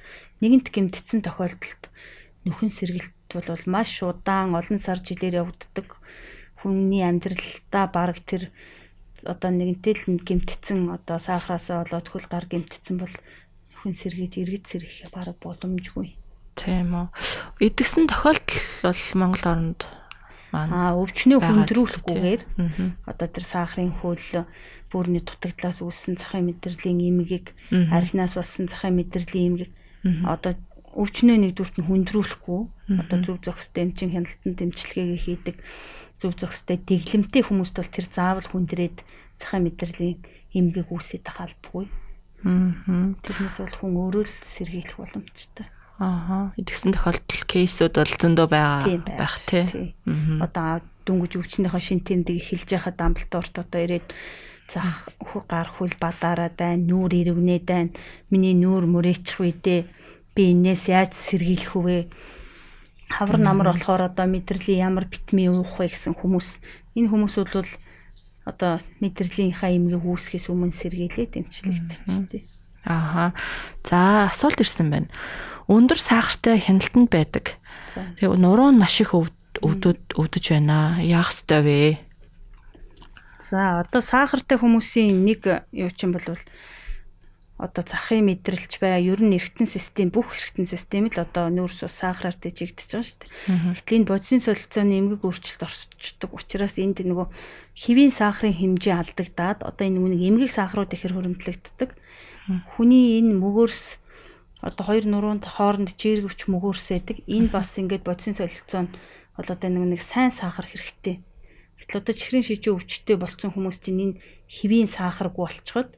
нэгэнт 0.44 0.68
гэмтсэн 0.68 1.24
тохиолдолд 1.24 1.82
нөхөн 2.44 2.70
сэргэлт 2.70 3.16
бол 3.32 3.64
маш 3.66 3.92
удаан 4.04 4.52
олон 4.52 4.78
сар 4.78 5.00
жилээр 5.00 5.42
явагддаг 5.42 5.96
хүний 6.60 7.02
амьдралдаа 7.02 7.86
баг 7.88 8.20
тэр 8.24 8.52
одоо 9.24 9.50
нэгэнтэй 9.50 9.94
л 9.96 10.22
гэмтцэн 10.22 10.92
одоо 10.94 11.18
сахараасаа 11.18 11.82
болоод 11.82 12.06
хөл 12.08 12.26
гар 12.30 12.46
гэмтцэн 12.46 12.96
бол 13.00 13.14
нөхөн 13.78 13.94
сэргийж 13.94 14.34
эргэж 14.42 14.64
сэргийхээ 14.66 15.10
баг 15.14 15.38
боломжгүй. 15.38 16.18
Тийм 16.58 16.90
үү. 16.90 17.06
Идэгсэн 17.62 18.10
тохиолдол 18.10 18.58
бол 18.82 19.02
Монгол 19.14 19.46
оронд 19.46 19.80
аа 20.50 20.98
өвчнөө 20.98 21.38
хүндрүүлэхгүйгээр 21.38 22.42
одоо 23.06 23.28
тэр 23.30 23.44
сахарын 23.46 23.94
хөл 24.02 24.18
бүрний 24.90 25.22
дутагдлаас 25.22 25.78
үүссэн 25.78 26.18
цахим 26.18 26.50
мэдрэлийн 26.50 26.98
эмгийг 27.06 27.54
архинаас 27.70 28.34
болсон 28.34 28.66
цахим 28.66 28.98
мэдрэлийн 28.98 29.46
эмгийг 29.54 29.72
одоо 30.26 30.58
өвчнөө 30.98 31.36
нэгдүгürt 31.38 31.76
нь 31.78 31.86
хүндрүүлэхгүй 31.86 32.62
одоо 32.98 33.18
зөв 33.22 33.38
зохистой 33.44 33.86
эмчин 33.86 34.10
хяналтанд 34.10 34.56
дэмжлэгээ 34.58 35.20
хийдэг. 35.20 35.56
Зөв 36.18 36.34
зохистой 36.34 36.82
дэглэмтэй 36.82 37.46
хүмүүст 37.46 37.76
бол 37.78 37.92
тэр 37.94 38.06
заавал 38.08 38.48
хүндрээд 38.50 39.06
захын 39.38 39.62
мэдрэлийн 39.68 40.18
эмгэг 40.56 40.90
үүсээд 40.90 41.28
халбгүй. 41.28 41.86
Аа. 42.46 43.16
Тэрнээс 43.24 43.56
бол 43.58 43.74
хүн 43.78 43.94
өөрөө 43.98 44.24
л 44.26 44.34
сэргийлэх 44.46 44.96
боломжтой. 44.98 45.66
Аа. 45.98 46.54
Тэгсэн 46.54 46.94
тохиолдол 46.94 47.42
кейсүүд 47.50 47.94
бол 47.98 48.14
зөндөө 48.22 48.46
байгаа 48.46 49.02
байх 49.02 49.34
тий. 49.46 49.94
Одоо 50.38 50.84
дөнгөж 51.08 51.32
өвчнөөхөө 51.40 51.82
шин 51.82 52.00
тэмдэг 52.04 52.38
эхэлж 52.38 52.68
байхад 52.78 52.98
амбулаторт 53.02 53.54
одоо 53.58 53.80
ирээд 53.82 54.08
зах 54.68 55.08
гар 55.48 55.68
хөл 55.72 55.94
бадаараа 55.96 56.52
дайн 56.52 56.84
нүүр 56.84 57.12
ирвнээ 57.32 57.60
дайн 57.64 57.88
миний 58.28 58.52
нүүр 58.52 58.84
мөрөөчих 58.84 59.40
үедээ 59.40 59.80
би 60.36 60.42
энээс 60.52 60.92
яаж 60.92 61.16
сэргийлэх 61.16 61.72
вэ 61.74 61.98
хавар 63.08 63.40
намар 63.40 63.72
болохоор 63.72 64.12
одоо 64.12 64.28
мэдрэлийн 64.28 64.84
ямар 64.92 65.08
витамин 65.08 65.56
уух 65.56 65.80
вэ 65.80 65.88
гэсэн 65.88 66.12
хүмүүс 66.20 66.60
энэ 67.00 67.08
хүмүүсүүд 67.08 67.50
бол 67.56 67.72
одоо 68.48 68.80
мэдрэлийнхаа 69.04 69.70
эмгэг 69.76 70.02
үүсгэхээс 70.02 70.48
өмнө 70.48 70.72
сэргийлээ 70.72 71.26
дэмжлэгдэж 71.36 72.44
Ааха. 72.88 73.36
За 73.84 74.32
асуулт 74.32 74.56
ирсэн 74.64 74.88
байна. 74.88 75.08
Өндөр 75.68 76.00
сахартай 76.00 76.56
хяналтанд 76.56 77.12
байдаг. 77.12 77.60
Тэгээ 77.92 78.40
нуруу 78.40 78.72
нь 78.72 78.80
маш 78.80 78.96
их 79.04 79.12
өвд- 79.12 79.60
өвдөд 79.60 80.16
өвдөж 80.16 80.44
байна. 80.56 80.96
Яах 81.04 81.28
ёстой 81.36 81.60
вэ? 81.60 81.80
За 83.44 83.84
одоо 83.84 84.00
сахартай 84.00 84.56
хүмүүсийн 84.56 85.20
нэг 85.24 85.44
юу 85.72 85.90
ч 85.92 86.08
юм 86.08 86.16
бол 86.16 86.24
одоо 87.58 87.82
захын 87.82 88.22
мэдрэлч 88.22 88.78
бай, 88.78 89.02
ер 89.02 89.18
нь 89.18 89.34
эргэтэн 89.34 89.66
систем 89.66 90.14
бүх 90.14 90.30
эргэтэн 90.30 90.62
систем 90.62 91.10
л 91.10 91.18
одоо 91.18 91.50
нүүрс 91.50 91.90
ус 91.90 91.94
сахараар 91.98 92.38
дэжигдэж 92.38 92.86
байгаа 92.94 93.02
шүү 93.02 93.18
дээ. 93.18 93.30
Гэтэл 93.82 93.96
энэ 93.98 94.10
бодисын 94.14 94.42
солилцооны 94.46 94.94
эмгэг 94.94 95.26
өөрчлөлт 95.26 95.66
орсчдөг 95.66 96.30
учраас 96.30 96.78
энд 96.78 97.02
нөгөө 97.02 97.26
хэвийн 97.74 98.14
сахарын 98.14 98.54
хэмжээ 98.54 98.94
алдагдаад 98.94 99.66
одоо 99.66 99.84
энэ 99.90 99.98
нэг 99.98 100.22
эмгэг 100.22 100.50
сахарууд 100.54 100.94
ихэр 100.94 101.18
хөрөмтлөгддөг. 101.18 101.90
Хүний 102.78 103.18
энэ 103.18 103.34
мөгөөрс 103.42 103.82
одоо 104.62 104.84
хоёр 104.86 105.04
нуруунд 105.10 105.42
хооронд 105.42 105.98
жиргэвч 105.98 106.46
мөгөөрсэдэг. 106.46 107.26
Энэ 107.26 107.50
бас 107.50 107.74
ингээд 107.74 108.06
бодисын 108.06 108.38
солилцоонд 108.38 108.94
бол 109.34 109.50
одоо 109.50 109.66
нэг 109.66 109.98
нэг 109.98 110.02
сайн 110.02 110.30
сахар 110.30 110.66
хэрэгтэй. 110.66 111.26
Гэтэл 111.78 112.02
одоо 112.02 112.14
чихрийн 112.14 112.46
шижээ 112.46 112.74
өвчтөй 112.74 113.16
болцсон 113.18 113.54
хүмүүс 113.54 113.78
чинь 113.78 114.02
энэ 114.02 114.18
хэвийн 114.50 114.90
сахаргүй 114.90 115.42
болчиход 115.46 115.94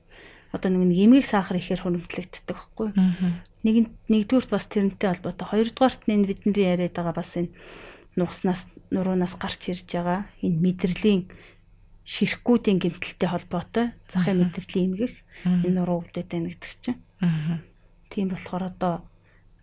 одоо 0.51 0.69
нэг 0.71 0.95
эмгэг 0.95 1.25
сахар 1.27 1.57
ихээр 1.59 1.83
хөрөмтлөгддөг 1.83 2.57
байхгүй 2.57 2.87
юу? 2.91 3.35
Нэг 3.63 3.93
нэгдүгürt 4.09 4.51
бас 4.51 4.67
тэрнтэй 4.67 5.09
холбоотой. 5.11 5.47
Хоёрдугаарт 5.47 6.03
нь 6.11 6.27
бидний 6.27 6.67
яриад 6.67 6.97
байгаа 6.97 7.15
бас 7.15 7.37
энэ 7.37 7.53
нуугснаас 8.17 8.67
нуруунаас 8.91 9.35
гарч 9.39 9.71
ирж 9.71 9.87
байгаа 9.87 10.27
энэ 10.43 10.59
мэдрэлийн 10.59 11.23
ширхгүүдийн 12.09 12.79
гэмтэлтэй 12.83 13.29
холбоотой 13.31 13.87
захын 14.11 14.43
мэдрэлийн 14.43 14.87
эмгэх 14.91 15.15
энэ 15.47 15.77
нуруу 15.77 16.03
өвдөд 16.03 16.27
байна 16.27 16.51
гэдэг 16.51 16.73
чинь. 16.83 16.99
Аа. 17.23 17.63
Тийм 18.11 18.35
болохоор 18.35 18.75
одоо 18.75 18.95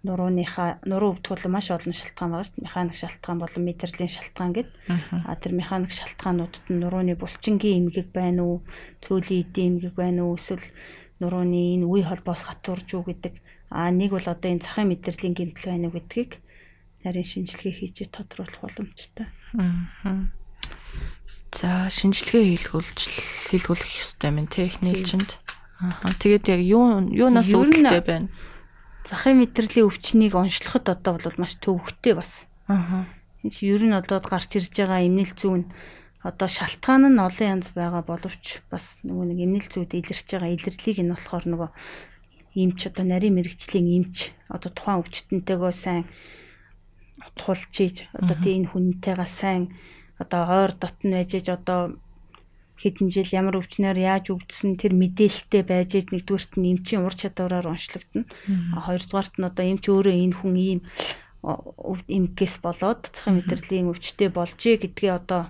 нурууныхаа 0.07 0.79
нуруу 0.87 1.19
бол 1.19 1.43
маш 1.51 1.67
олон 1.69 1.93
шалтгаан 1.93 2.31
байгаа 2.31 2.47
шүү 2.47 2.55
дээ. 2.55 2.67
Механик 2.67 2.95
шалтгаан 2.97 3.37
болон 3.43 3.63
мэдрэлийн 3.67 4.11
шалтгаан 4.15 4.51
гэд. 4.55 4.69
А 5.27 5.35
тэр 5.35 5.53
механик 5.59 5.91
шалтгаануудад 5.91 6.65
нь 6.71 6.79
нурууны 6.81 7.13
булчингийн 7.19 7.91
эмгэг 7.91 8.15
байна 8.15 8.41
уу, 8.47 8.57
цөүлийн 9.03 9.43
эдийн 9.43 9.67
эмгэг 9.77 9.93
байна 9.99 10.25
уу, 10.25 10.39
эсвэл 10.39 10.65
нурууны 11.19 11.75
энэ 11.75 11.85
үе 11.85 12.03
холбоос 12.07 12.47
хатуурж 12.47 12.87
уу 12.95 13.03
гэдэг. 13.05 13.35
А 13.69 13.91
нэг 13.91 14.15
бол 14.15 14.23
одоо 14.23 14.49
энэ 14.49 14.63
захын 14.63 14.89
мэдрэлийн 14.89 15.35
гэмтэл 15.35 15.69
байна 15.69 15.87
уу 15.91 15.95
гэдгийг 15.99 16.31
нарийн 17.03 17.27
шинжилгээ 17.27 17.73
хийж 17.73 17.97
тодруулах 18.11 18.57
боломжтой. 18.61 19.27
Аа. 19.59 20.27
За 21.51 21.87
шинжилгээ 21.91 22.43
хийлгүүлж 22.55 22.99
хийлгүүлэх 23.51 23.91
ёстой 24.03 24.29
юм 24.35 24.47
техникчэнд. 24.47 25.29
Аа. 25.79 26.11
Тэгээд 26.19 26.45
яг 26.51 26.61
юу 26.61 27.05
юунаас 27.07 27.53
үүдэлтэй 27.53 28.03
байна? 28.03 28.27
Захын 29.07 29.39
мэдрэлийн 29.39 29.87
өвчнийг 29.87 30.35
онцлоход 30.35 30.91
одоо 30.91 31.15
бол 31.15 31.39
маш 31.39 31.55
төвөгтэй 31.63 32.13
бас. 32.19 32.43
Аа. 32.67 33.07
Ер 33.43 33.81
нь 33.87 33.95
одоо 33.95 34.19
гарч 34.19 34.59
ирж 34.59 34.75
байгаа 34.75 35.07
эмнэл 35.07 35.31
зүүн 35.31 35.63
одоо 36.27 36.49
шалтгаан 36.51 37.07
нь 37.15 37.23
олон 37.23 37.47
янз 37.55 37.67
байгаа 37.71 38.03
боловч 38.03 38.59
бас 38.67 38.99
нөгөө 39.07 39.25
нэг 39.31 39.39
эмнэл 39.47 39.67
зүйд 39.71 39.95
илэрч 39.95 40.27
байгаа 40.27 40.51
илэрлийг 40.51 40.97
нь 40.99 41.13
болохоор 41.15 41.45
нөгөө 41.47 41.69
эмч 42.57 42.79
одоо 42.89 43.05
нарийн 43.07 43.35
мэрэгчлийн 43.39 43.87
эмч 43.95 44.35
одоо 44.51 44.71
тухайн 44.75 44.99
өвчтөнтэйгөө 44.99 45.71
сайн 45.71 46.03
тулж 47.39 47.73
ийж 47.79 47.97
одоо 48.11 48.35
тийм 48.43 48.65
энэ 48.65 48.69
хүнтэйгээ 48.73 49.29
сайн 49.29 49.63
одоо 50.19 50.41
ойр 50.49 50.71
дотн 50.75 51.15
байж 51.15 51.31
ээж 51.37 51.47
одоо 51.53 51.95
хэдэн 52.77 53.09
жил 53.09 53.29
ямар 53.33 53.57
өвчнөр 53.57 53.97
яаж 53.97 54.29
өвдсөн 54.33 54.77
тэр 54.77 54.93
мэдээлэлтэй 54.93 55.63
байж 55.65 55.89
ээж 55.97 56.07
нэгдүгээрт 56.13 56.53
нь 56.61 56.69
эмчийн 56.77 57.03
ур 57.03 57.15
чадвараар 57.17 57.73
онцлогдно. 57.73 58.29
А 58.73 58.85
хоёрдугаарт 58.85 59.35
нь 59.41 59.47
одоо 59.49 59.65
эмч 59.65 59.83
өөрөө 59.89 60.15
энэ 60.15 60.37
хүн 60.37 60.55
ийм 60.55 60.79
эмгээс 61.43 62.61
болоод 62.61 63.01
цахим 63.13 63.41
мэдрэлийн 63.41 63.89
өвчтэй 63.89 64.29
болжээ 64.29 64.75
гэдгээ 64.83 65.11
одоо 65.15 65.41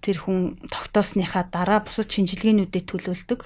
тэр 0.00 0.16
хүн 0.24 0.56
тогтоосныхаа 0.72 1.44
дараа 1.52 1.80
бусад 1.84 2.08
шинжилгээнүүдэд 2.08 2.84
төлөвлөдөг. 2.88 3.40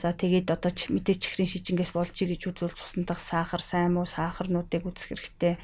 За 0.00 0.16
тэгээд 0.16 0.48
одоо 0.48 0.72
ч 0.72 0.88
мэдээ 0.88 1.20
чихрийн 1.20 1.50
шижингээс 1.50 1.92
болжээ 1.92 2.32
гэж 2.32 2.42
үзвэл 2.48 2.78
цусны 2.78 3.04
дах 3.04 3.20
сахар 3.20 3.60
сайн 3.60 3.92
муу 3.92 4.08
сахарнуудыг 4.08 4.88
үзэх 4.88 5.12
хэрэгтэй. 5.12 5.60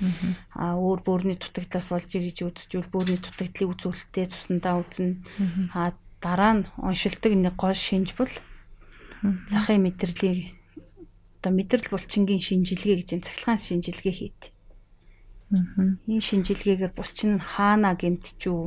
А 0.52 0.76
өөр 0.76 1.00
бөөрийн 1.00 1.40
дутагдлаас 1.40 1.88
болжээ 1.88 2.28
гэж 2.28 2.38
үзчихвэл 2.44 2.92
бөөрийн 2.92 3.24
дутагдлыг 3.24 3.72
үзүүлэлтээ 3.72 4.26
цуснаа 4.28 4.84
үзнэ. 4.84 5.16
А 5.72 5.96
дараа 6.26 6.52
нь 6.58 6.66
оншилдог 6.82 7.32
нэг 7.38 7.54
гол 7.54 7.78
шинж 7.86 8.18
бол 8.18 8.32
захын 9.46 9.86
мэдрэлийн 9.86 10.58
одоо 11.38 11.52
мэдрэл 11.54 11.86
булчингийн 11.94 12.42
шинжилгээ 12.42 12.96
гэж 12.98 13.08
энэ 13.14 13.26
цахилгаан 13.30 13.62
шинжилгээ 13.62 14.14
хийд. 14.18 14.40
Энэ 16.10 16.26
шинжилгээгээр 16.26 16.92
булчин 16.98 17.38
нь 17.38 17.46
хаана 17.54 17.94
гэмтчүү 17.94 18.60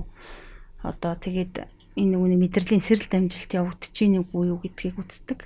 одоо 0.87 1.13
тэгээд 1.19 1.67
энэ 1.99 2.15
нүг 2.15 2.39
мэдрэлийн 2.39 2.79
сэрэл 2.79 3.11
дамжилт 3.11 3.51
явагдаж 3.51 3.95
ийн 3.99 4.23
үгүй 4.23 4.55
юу 4.55 4.63
гэдгийг 4.63 4.95
үздэг. 4.95 5.39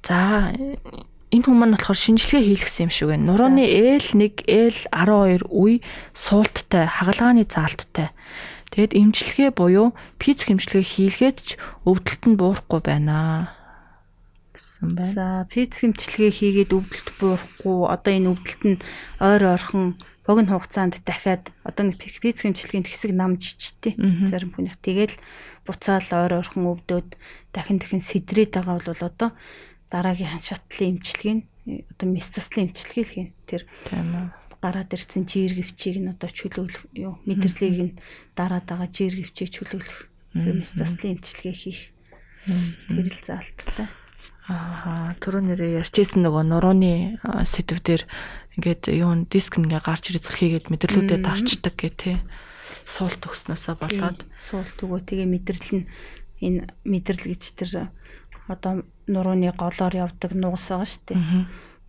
За 0.00 0.48
энэ 1.28 1.44
хүмүүс 1.44 1.60
маань 1.60 1.76
болохоор 1.76 2.00
шинжилгээ 2.00 2.42
хийлгсэн 2.48 2.88
юм 2.88 2.92
шиг 2.96 3.08
байна. 3.12 3.28
Нурууны 3.28 3.64
L1, 4.00 4.48
L12 4.48 5.44
үе 5.52 5.84
суулттай, 6.16 6.88
хагалгааны 6.88 7.44
заалттай. 7.44 8.16
Тэгэд 8.72 8.92
эмчилгээ 8.96 9.50
буюу 9.52 9.92
пиц 10.16 10.46
хэмжлэгээ 10.48 10.86
хийлгээд 10.86 11.38
ч 11.42 11.48
өвдөлт 11.84 12.22
нь 12.30 12.38
буурахгүй 12.38 12.80
байна 12.80 13.52
гэсэн 14.54 14.94
байна. 14.94 15.10
За 15.10 15.26
пиц 15.50 15.82
хэмчлэгээ 15.82 16.30
хийгээд 16.30 16.70
өвдөлт 16.72 17.08
буурахгүй 17.18 17.78
одоо 17.90 18.12
энэ 18.14 18.30
өвдөлт 18.32 18.62
нь 18.64 18.78
ойр 19.20 19.42
ойрхон 19.54 19.98
богино 20.26 20.56
хугацаанд 20.56 21.02
дахиад 21.04 21.52
одоо 21.66 21.90
нэг 21.90 22.00
пиц 22.00 22.38
хэмчлэгийн 22.42 22.86
хэсэг 22.86 23.12
намж 23.12 23.58
ичтэй 23.60 23.94
Мгм. 23.98 24.26
зарим 24.30 24.50
хүнийх 24.54 24.78
тэгэл 24.80 25.14
буцаал 25.66 26.08
ойр 26.10 26.32
ойрхон 26.40 26.64
өвдөд 26.70 27.08
дахин 27.52 27.78
дахин 27.78 28.00
сэдрээд 28.00 28.56
байгаа 28.56 28.80
бол 28.80 29.02
одоо 29.04 29.30
дараагийн 29.92 30.40
шатлын 30.40 30.98
эмчилгээ 30.98 31.34
нь 31.34 31.44
одоо 31.92 32.06
мис 32.08 32.28
заслын 32.32 32.68
эмчилгээ 32.72 33.04
л 33.04 33.12
хийн 33.12 33.30
тэр. 33.46 33.62
Гараад 34.64 34.96
ирсэн 34.96 35.28
жир 35.28 35.52
гівчийг 35.52 36.00
нь 36.00 36.08
одоо 36.08 36.32
чөлөөлөх 36.32 36.88
юу 36.96 37.20
мэдэрлийг 37.28 37.76
нь 37.84 37.98
дараад 38.32 38.64
байгаа 38.64 38.88
жир 38.88 39.12
гівчийг 39.12 39.52
чөлөөлөх 39.52 39.98
мис 40.34 40.72
заслын 40.72 41.20
эмчилгээ 41.20 41.52
хийх 41.52 41.80
тэр 42.88 43.06
л 43.08 43.20
заалттай. 43.24 43.88
Аа, 44.44 45.16
түрүү 45.24 45.42
нэрээ 45.56 45.80
ярьжсэн 45.80 46.20
нөгөө 46.20 46.44
нурууны 46.52 47.16
а, 47.24 47.48
сэдв 47.48 47.80
дээр 47.80 48.04
ингээд 48.60 48.92
юун 48.92 49.24
диск 49.32 49.56
ингээ 49.56 49.80
гарч 49.80 50.12
мэдэрлүүдэд 50.68 51.24
Мм. 51.24 51.24
дарчдаг 51.24 51.74
гэх 51.80 51.96
тээ. 51.96 52.16
Суулт 52.84 53.24
өгснөөсөө 53.24 53.74
болоод 53.80 54.20
суулт 54.36 54.76
өгөө 54.84 55.00
тэгээ 55.00 55.28
мэдрэл 55.32 55.70
нь 55.80 55.84
энэ 56.44 56.60
мэдрэл 56.84 57.32
гэж 57.32 57.42
тэр 57.56 57.70
одоо 58.52 58.84
нурууны 59.08 59.48
голоор 59.56 59.94
явдаг 59.96 60.36
нуус 60.36 60.68
байгаа 60.68 60.88
шүү 60.92 61.02
дээ. 61.08 61.20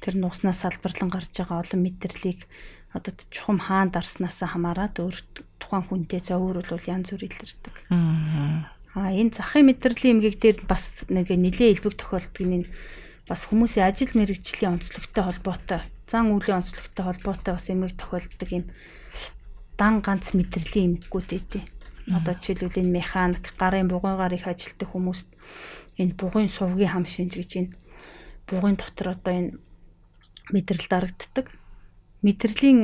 Тэр 0.05 0.21
нууснаас 0.21 0.61
салбарлан 0.61 1.09
гарч 1.09 1.33
байгаа 1.33 1.65
олон 1.65 1.81
мэдрэлийг 1.81 2.45
одоо 2.93 3.11
чухам 3.33 3.57
хаан 3.57 3.89
дарснаас 3.89 4.45
хамаарат 4.45 5.01
өөр 5.01 5.17
тухайн 5.57 5.83
хүнтэй 5.89 6.21
зовөр 6.21 6.61
бол 6.61 6.85
янз 6.85 7.09
бүр 7.09 7.25
илэрдэг. 7.25 7.75
Мгм. 7.89 8.69
А 8.95 9.11
энэ 9.11 9.35
захын 9.35 9.65
мэдрэлийн 9.67 10.21
эмгэг 10.21 10.35
дээр 10.39 10.57
бас 10.69 10.93
нэг 11.11 11.27
нэлээд 11.27 11.81
илбэг 11.81 11.99
тохиолддог 11.99 12.45
нь 12.47 12.69
бас 13.27 13.49
хүмүүсийн 13.49 13.89
ажил 13.89 14.13
мэргэжлийн 14.15 14.79
онцлогтой 14.79 15.23
холбоотой, 15.25 15.81
зан 16.07 16.31
үйлийн 16.31 16.63
онцлогтой 16.63 17.03
холбоотой 17.03 17.53
бас 17.57 17.67
эмгэг 17.67 17.97
тохиолддог 17.99 18.49
юм 18.55 18.65
дан 19.75 19.99
ганц 19.99 20.31
мэдрэлийн 20.31 21.01
эмгэгүүд 21.01 21.29
эдээ. 21.35 21.65
Одоо 22.15 22.37
жишээлбэл 22.37 22.85
энэ 22.85 22.95
механик, 23.01 23.43
гарын 23.59 23.89
бугуйгаар 23.91 24.37
их 24.37 24.47
ажилтдаг 24.47 24.87
хүмүүст 24.93 25.27
энэ 25.99 26.15
бугуйн 26.15 26.47
сувгийн 26.53 26.93
хам 26.93 27.05
шинж 27.09 27.35
гэж 27.35 27.51
энэ 27.59 27.73
бугуйн 28.47 28.77
дотор 28.79 29.17
одоо 29.17 29.33
энэ 29.33 29.51
мэдрэл 30.51 30.85
дарагддаг. 30.89 31.49
Мэдрэлийн 32.21 32.79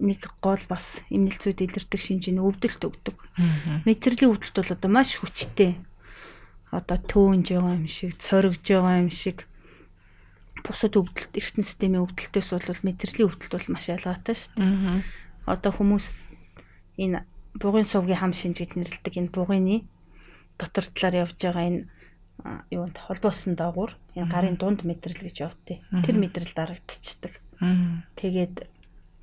нэг 0.00 0.20
гол 0.44 0.62
бас 0.68 1.00
эмнэлцүүд 1.08 1.64
илэрдэг 1.64 2.00
шинж 2.00 2.28
нь 2.28 2.40
өвдөлт 2.40 2.82
өгдөг. 2.84 3.16
Мэдрэлийн 3.88 4.30
өвдөлт 4.32 4.56
бол 4.56 4.74
одоо 4.76 4.90
маш 4.90 5.16
хүчтэй. 5.16 5.80
одоо 6.74 6.98
төөнж 6.98 7.54
байгаа 7.54 7.78
юм 7.78 7.86
шиг, 7.86 8.18
цоригж 8.18 8.66
байгаа 8.66 8.98
юм 9.06 9.10
шиг 9.10 9.46
бусад 10.66 10.98
өвдөлт 10.98 11.30
эртний 11.38 11.62
системийн 11.62 12.02
өвдөлтөөс 12.02 12.50
бол 12.50 12.82
мэдрэлийн 12.82 13.28
өвдөлт 13.30 13.54
бол 13.54 13.68
маш 13.70 13.86
ялгаатай 13.92 14.34
шүү 14.34 14.58
дээ. 14.58 15.06
Одоо 15.46 15.70
хүмүүс 15.70 16.06
энэ 16.98 17.22
бугын 17.54 17.86
сувгийн 17.86 18.18
хам 18.18 18.34
шинж 18.34 18.58
гэд 18.58 18.74
нэрлэдэг 18.74 19.14
энэ 19.14 19.30
бугыны 19.30 19.86
дотор 20.58 20.86
талаар 20.90 21.30
явж 21.30 21.38
байгаа 21.38 21.64
энэ 21.68 21.80
юунд 22.70 22.96
холбоосон 22.98 23.54
доогуур 23.54 23.96
энэ 24.18 24.30
гарын 24.30 24.56
дунд 24.60 24.82
мэдрэл 24.84 25.20
гэж 25.24 25.36
явдیں۔ 25.46 25.78
Тэр 26.04 26.16
мэдрэл 26.18 26.52
дарагдчихдаг. 26.52 27.40
Тэгээд 28.18 28.66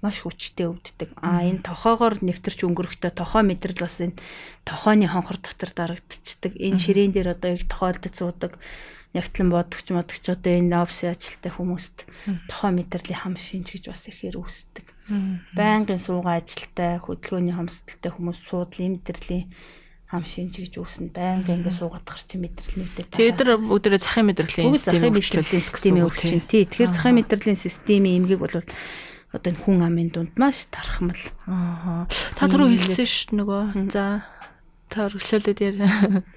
маш 0.02 0.26
хүчтэй 0.26 0.66
өвддөг. 0.66 1.14
А 1.22 1.46
энэ 1.46 1.62
тохоогоор 1.62 2.26
нэвтэрч 2.26 2.66
өнгөрөхдөө 2.66 3.12
тохоо 3.14 3.46
мэдрэл 3.46 3.86
бас 3.86 4.02
энэ 4.02 4.18
тохооны 4.66 5.06
хонхор 5.06 5.38
дотор 5.38 5.70
дарагдчихдаг. 5.70 6.58
Энэ 6.58 6.82
ширээн 6.82 7.14
дээр 7.14 7.38
одоо 7.38 7.54
их 7.54 7.70
тохоолдож 7.70 8.14
суудаг 8.18 8.58
ягтлан 9.14 9.50
бодогч 9.52 9.88
модогч 9.92 10.26
одоо 10.32 10.54
энэ 10.56 10.82
офис 10.82 11.04
ажилтай 11.04 11.52
хүмүүст 11.52 12.08
тохоо 12.48 12.72
мэдрэлийн 12.72 13.20
хам 13.20 13.36
шинж 13.36 13.76
гэж 13.76 13.92
бас 13.92 14.08
ихээр 14.08 14.40
үүсдэг. 14.40 14.88
Байнгын 15.52 16.00
суугаа 16.00 16.40
ажилтай 16.40 16.96
хөдөлгөөний 17.04 17.52
хомсдолтой 17.52 18.12
хүмүүс 18.16 18.40
суудлын 18.48 19.04
мэдрэлийн 19.04 19.52
хам 20.12 20.28
шинж 20.28 20.60
гэж 20.60 20.76
үүснэ. 20.76 21.16
Байнгын 21.16 21.64
ингэ 21.64 21.72
суугаад 21.72 22.04
гарч 22.04 22.36
мэдрэлнүүдтэй. 22.36 23.16
Тэгээд 23.16 23.40
тэр 23.40 23.50
өдрөө 23.64 24.04
захын 24.04 24.28
мэдрэлийн 24.28 24.76
системийн 24.76 25.16
мэдрэлийн 25.16 25.64
системийн 25.64 26.08
өвчин. 26.12 26.44
Тий, 26.52 26.68
тэгэхээр 26.68 26.92
захын 26.92 27.16
мэдрэлийн 27.16 27.56
системийн 27.56 28.28
эмгэг 28.28 28.44
бол 28.44 28.60
одоо 29.32 29.50
энэ 29.56 29.64
хүн 29.64 29.80
амын 29.88 30.12
дунд 30.12 30.36
маш 30.36 30.68
тархмал. 30.68 31.24
Аа. 31.48 32.12
Та 32.36 32.52
түрүү 32.52 32.76
хэлсэн 32.76 33.08
ш 33.08 33.32
нөгөө. 33.32 33.88
За 33.96 34.28
та 34.92 35.08
өргөжлөлөд 35.08 35.60
яа. 35.64 36.28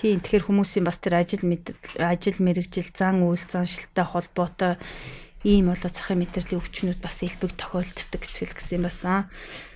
Тийм 0.00 0.24
тэгэхээр 0.24 0.48
хүмүүсийн 0.48 0.88
бас 0.88 0.96
тэр 0.96 1.20
ажил 1.20 1.44
ажил 2.00 2.38
мэрэгжил 2.40 2.88
зан 2.96 3.20
үйл 3.28 3.44
заншилтай 3.44 4.06
холбоотой 4.08 4.80
ийм 5.44 5.68
болоо 5.68 5.90
цахим 5.92 6.24
мэдрэлийн 6.24 6.62
өвчнүүд 6.62 7.02
бас 7.04 7.20
элбэг 7.20 7.52
тохиолддог 7.60 8.22
гэж 8.22 8.34
хэлсэн 8.56 8.82
бас 8.86 9.04
аа. 9.04 9.28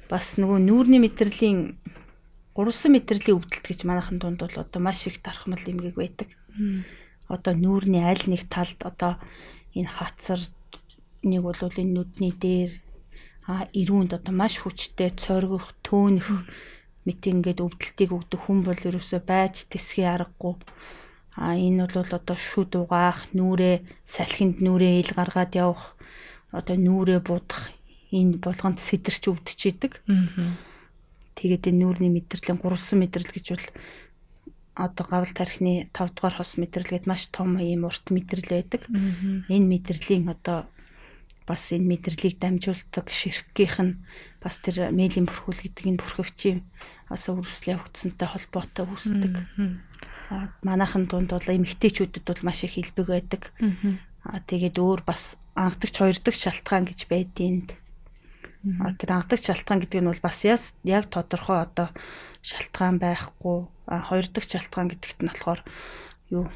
Бас 0.08 0.40
нөгөө 0.40 0.58
нүүрний 0.62 1.02
мэдрэлийн 1.02 1.76
гурван 2.54 2.92
мэдрэлийн 2.92 3.36
өвдөлт 3.40 3.64
гэж 3.64 3.80
манайхан 3.88 4.18
дунд 4.20 4.40
бол 4.44 4.56
одоо 4.60 4.80
маш 4.80 5.06
их 5.08 5.20
тархмал 5.24 5.60
эмгэг 5.64 5.96
байдаг. 5.96 6.28
Одоо 7.28 7.54
нүүрний 7.56 8.04
аль 8.04 8.24
нэг 8.28 8.48
талд 8.52 8.80
одоо 8.84 9.16
энэ 9.72 9.88
хацар 9.88 10.40
нэг 11.24 11.42
бол 11.42 11.56
энэ 11.56 11.94
нүдний 11.96 12.32
дээр 12.36 12.72
а 13.46 13.66
ирүүнд 13.72 14.14
одоо 14.14 14.34
маш 14.34 14.62
хүчтэй 14.62 15.10
цоргих, 15.18 15.74
төөнөх 15.82 16.46
мэт 17.02 17.22
ингээд 17.26 17.64
өвдөлтийг 17.64 18.10
өгдөг 18.14 18.40
хүн 18.46 18.62
бол 18.62 18.78
ерөөсөө 18.78 19.20
байж 19.26 19.66
тэсхий 19.66 20.06
аргагүй. 20.06 20.54
А 21.34 21.56
энэ 21.58 21.90
бол 21.90 22.12
одоо 22.12 22.36
шүд 22.38 22.76
угаах, 22.78 23.26
нүрээ 23.34 23.82
салхинд 24.06 24.62
нүрээ 24.62 25.02
ил 25.02 25.12
гаргаад 25.16 25.52
явах, 25.58 25.96
одоо 26.54 26.76
нүрээ 26.76 27.20
будах 27.24 27.72
энэ 28.12 28.38
болгонд 28.38 28.78
сэтэрч 28.78 29.32
өвдөж 29.32 29.60
идэг. 29.72 29.92
Тэгээд 31.42 31.74
энэ 31.74 31.80
нүүрний 31.82 32.12
мэдрэлийн 32.14 32.62
гурван 32.62 32.78
мэдрэл 33.02 33.34
гэж 33.34 33.46
бол 33.50 33.66
одоо 34.78 35.04
гавл 35.10 35.32
тархины 35.34 35.90
5 35.90 36.14
дугаар 36.14 36.38
хос 36.38 36.54
мэдрэлгээд 36.54 37.10
маш 37.10 37.26
том 37.34 37.58
ийм 37.58 37.82
урт 37.82 38.06
мэдрэл 38.14 38.46
байдаг. 38.46 38.86
Энэ 39.50 39.66
мэдрэлийн 39.66 40.30
одоо 40.30 40.70
бас 41.46 41.74
энэ 41.74 41.98
мэдрэлийг 41.98 42.38
дамжуулдаг 42.38 43.10
ширхгийнх 43.10 43.78
нь 43.82 43.98
бас 44.38 44.62
тэр 44.62 44.94
мээлийн 44.94 45.26
бүрхүүл 45.26 45.66
гэдэг 45.66 45.84
энэ 45.90 46.00
бүрхөвчийн 46.00 46.62
бас 47.10 47.26
өрөвсөл 47.26 47.74
явагдсантай 47.74 48.28
холбоотой 48.30 48.86
үүсдэг. 48.86 49.34
Манайхан 50.62 51.10
дунд 51.10 51.34
бол 51.34 51.42
эмэгтэйчүүдэд 51.42 52.24
бол 52.24 52.42
маш 52.46 52.62
их 52.64 52.78
хэлбэг 52.78 53.06
байдаг. 53.10 53.42
Тэгээд 54.46 54.78
өөр 54.78 55.02
бас 55.02 55.34
анхдагч 55.58 55.98
хоёрдагч 55.98 56.38
шалтгаан 56.46 56.86
гэж 56.86 57.10
байдیں۔ 57.10 57.68
А 58.62 58.94
тэр 58.94 59.18
анхдагч 59.18 59.50
шалтгаан 59.50 59.82
гэдэг 59.82 60.00
нь 60.02 60.10
бол 60.10 60.22
бас 60.22 60.46
яг 60.46 61.04
тодорхой 61.10 61.66
одоо 61.66 61.90
шалтгаан 62.46 63.02
байхгүй. 63.02 63.66
А 63.90 64.06
хоёрдагч 64.06 64.54
шалтгаан 64.54 64.94
гэдэгт 64.94 65.18
нь 65.22 65.30
болохоор 65.30 65.60
юу 66.30 66.46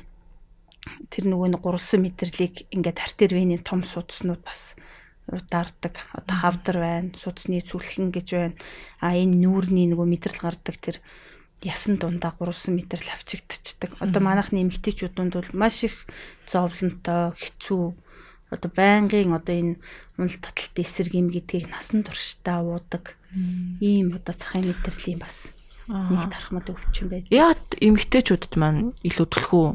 тэр 1.11 1.25
нөгөө 1.27 1.59
нэг 1.59 1.63
гурван 1.67 2.01
мэдрэлийг 2.07 2.71
ингээд 2.71 3.03
артер 3.03 3.35
вений 3.35 3.59
том 3.59 3.83
судснууд 3.83 4.39
бас 4.47 4.79
даардаг. 5.27 5.99
Одоо 6.15 6.37
хавдар 6.39 6.77
байна, 6.79 7.11
судасны 7.19 7.59
цүлхэн 7.59 8.15
гэж 8.15 8.29
байна. 8.31 8.57
А 9.03 9.19
энэ 9.19 9.43
нүүрний 9.43 9.91
нөгөө 9.91 10.07
мэдрэл 10.07 10.47
гардаг 10.47 10.79
тэр 10.79 11.03
ясан 11.67 11.99
дундаа 11.99 12.39
3 12.39 12.71
мэдрэл 12.71 13.11
авчигдчихдаг. 13.19 13.99
Одоо 13.99 14.23
манайхны 14.23 14.63
эмэгтэйчүүд 14.63 15.19
дунд 15.19 15.35
бол 15.35 15.51
маш 15.51 15.83
их 15.83 16.07
зовлонтой, 16.47 17.35
хэцүү 17.35 18.06
одоо 18.51 18.71
байнгын 18.71 19.35
одоо 19.35 19.55
энэ 19.55 19.75
унал 20.19 20.39
таталт 20.39 20.77
эсрэг 20.79 21.15
юм 21.15 21.29
гэдгийг 21.33 21.71
насан 21.71 22.07
туршдаа 22.07 22.63
уудаг. 22.63 23.19
Ийм 23.83 24.15
одоо 24.15 24.35
цахим 24.35 24.71
мэдрэлийн 24.71 25.19
бас 25.19 25.51
нэг 25.89 26.31
тархмал 26.31 26.67
өвчин 26.67 27.11
байдаг. 27.11 27.31
Яг 27.31 27.59
эмэгтэйчүүдэд 27.79 28.55
маань 28.59 28.95
илүү 29.07 29.27
төлхөө 29.31 29.67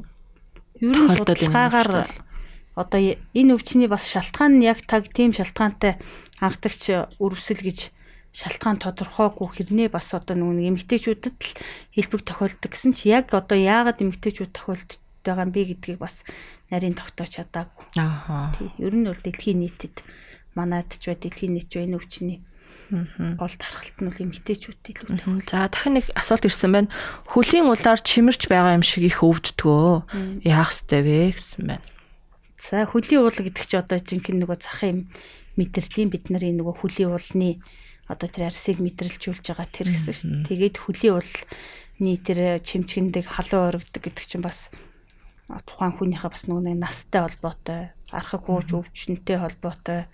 Ер 0.82 0.98
нь 0.98 1.14
судалгаагаар 1.14 2.10
одоо 2.74 3.00
энэ 3.38 3.54
өвчний 3.54 3.86
бас 3.92 4.10
шалтгаан 4.10 4.58
нь 4.58 4.66
яг 4.66 4.82
таг 4.90 5.12
тийм 5.14 5.30
шалтгаантай 5.36 6.02
анхдагч 6.42 7.14
өрөвсөл 7.22 7.62
гэж 7.62 7.94
шалтгаан 8.34 8.82
тодорхойгүй 8.82 9.48
хэрнээ 9.52 9.90
бас 9.94 10.10
одоо 10.18 10.34
нөгөө 10.40 10.74
эмэгтэйчүүдэд 10.74 11.38
л 11.38 11.54
хэлбэг 11.94 12.22
тохиолддог 12.26 12.72
гэсэн 12.72 12.98
чи 12.98 13.14
яг 13.14 13.30
одоо 13.36 13.60
яагаад 13.60 14.02
эмэгтэйчүүд 14.02 14.52
тохиолддог 14.56 15.00
байгаа 15.22 15.46
юм 15.46 15.52
бэ 15.54 15.62
гэдгийг 15.70 16.00
бас 16.02 16.26
нарийн 16.72 16.96
тогтоож 16.96 17.36
чадаагүй. 17.36 17.86
Аа. 18.00 18.56
Тий. 18.56 18.72
Ер 18.80 18.96
нь 18.96 19.06
бол 19.06 19.20
дэлхийн 19.20 19.60
нийтэд 19.62 20.02
манайд 20.56 20.96
ч 20.96 21.12
бай 21.12 21.20
дэлхийн 21.20 21.60
нийт 21.60 21.70
бай 21.70 21.86
энэ 21.86 22.00
өвчний 22.00 22.40
гол 22.92 23.56
тархалт 23.56 23.98
нь 24.04 24.08
бол 24.12 24.24
эмгтээчүүд 24.24 24.84
илүү. 24.84 25.48
За 25.48 25.72
дахин 25.72 26.00
нэг 26.00 26.12
асуулт 26.12 26.44
ирсэн 26.44 26.72
байна. 26.76 26.92
Хөлийн 27.28 27.72
улаар 27.72 28.04
чимэрч 28.04 28.52
байгаа 28.52 28.76
юм 28.76 28.84
шиг 28.84 29.08
их 29.08 29.24
өвддгөө. 29.24 30.44
Яах 30.44 30.76
ёстой 30.76 31.02
вэ 31.04 31.36
гэсэн 31.36 31.64
байна. 31.72 31.86
За 32.60 32.84
хөлийн 32.84 33.24
уул 33.24 33.32
гэдэг 33.32 33.64
чи 33.64 33.80
одоо 33.80 34.00
жинхэнэ 34.04 34.44
нөгөө 34.44 34.60
захын 34.60 35.08
мэдрэлийн 35.56 36.12
бид 36.12 36.28
нарын 36.28 36.60
нөгөө 36.60 36.76
хөлийн 36.84 37.16
уулны 37.16 37.64
одоо 38.12 38.28
тэр 38.28 38.52
арсыг 38.52 38.84
мэдрэлжүүлж 38.84 39.56
байгаа 39.56 39.68
тэр 39.72 39.88
гэсэн. 39.96 40.46
Тэгээд 40.52 40.76
хөлийн 40.84 41.16
уулны 41.16 42.14
тэр 42.20 42.60
чимчгэндэг 42.60 43.24
халуун 43.24 43.80
өргөдөг 43.80 44.04
гэдэг 44.04 44.26
чинь 44.28 44.44
бас 44.44 44.68
тухайн 45.68 45.94
хүнийхээ 45.98 46.32
бас 46.32 46.44
нөгөө 46.48 46.76
настай 46.80 47.22
холбоотой, 47.28 47.82
архаг 48.12 48.42
хууч 48.48 48.70
өвчнөтэй 48.72 49.38
холбоотой 49.40 50.08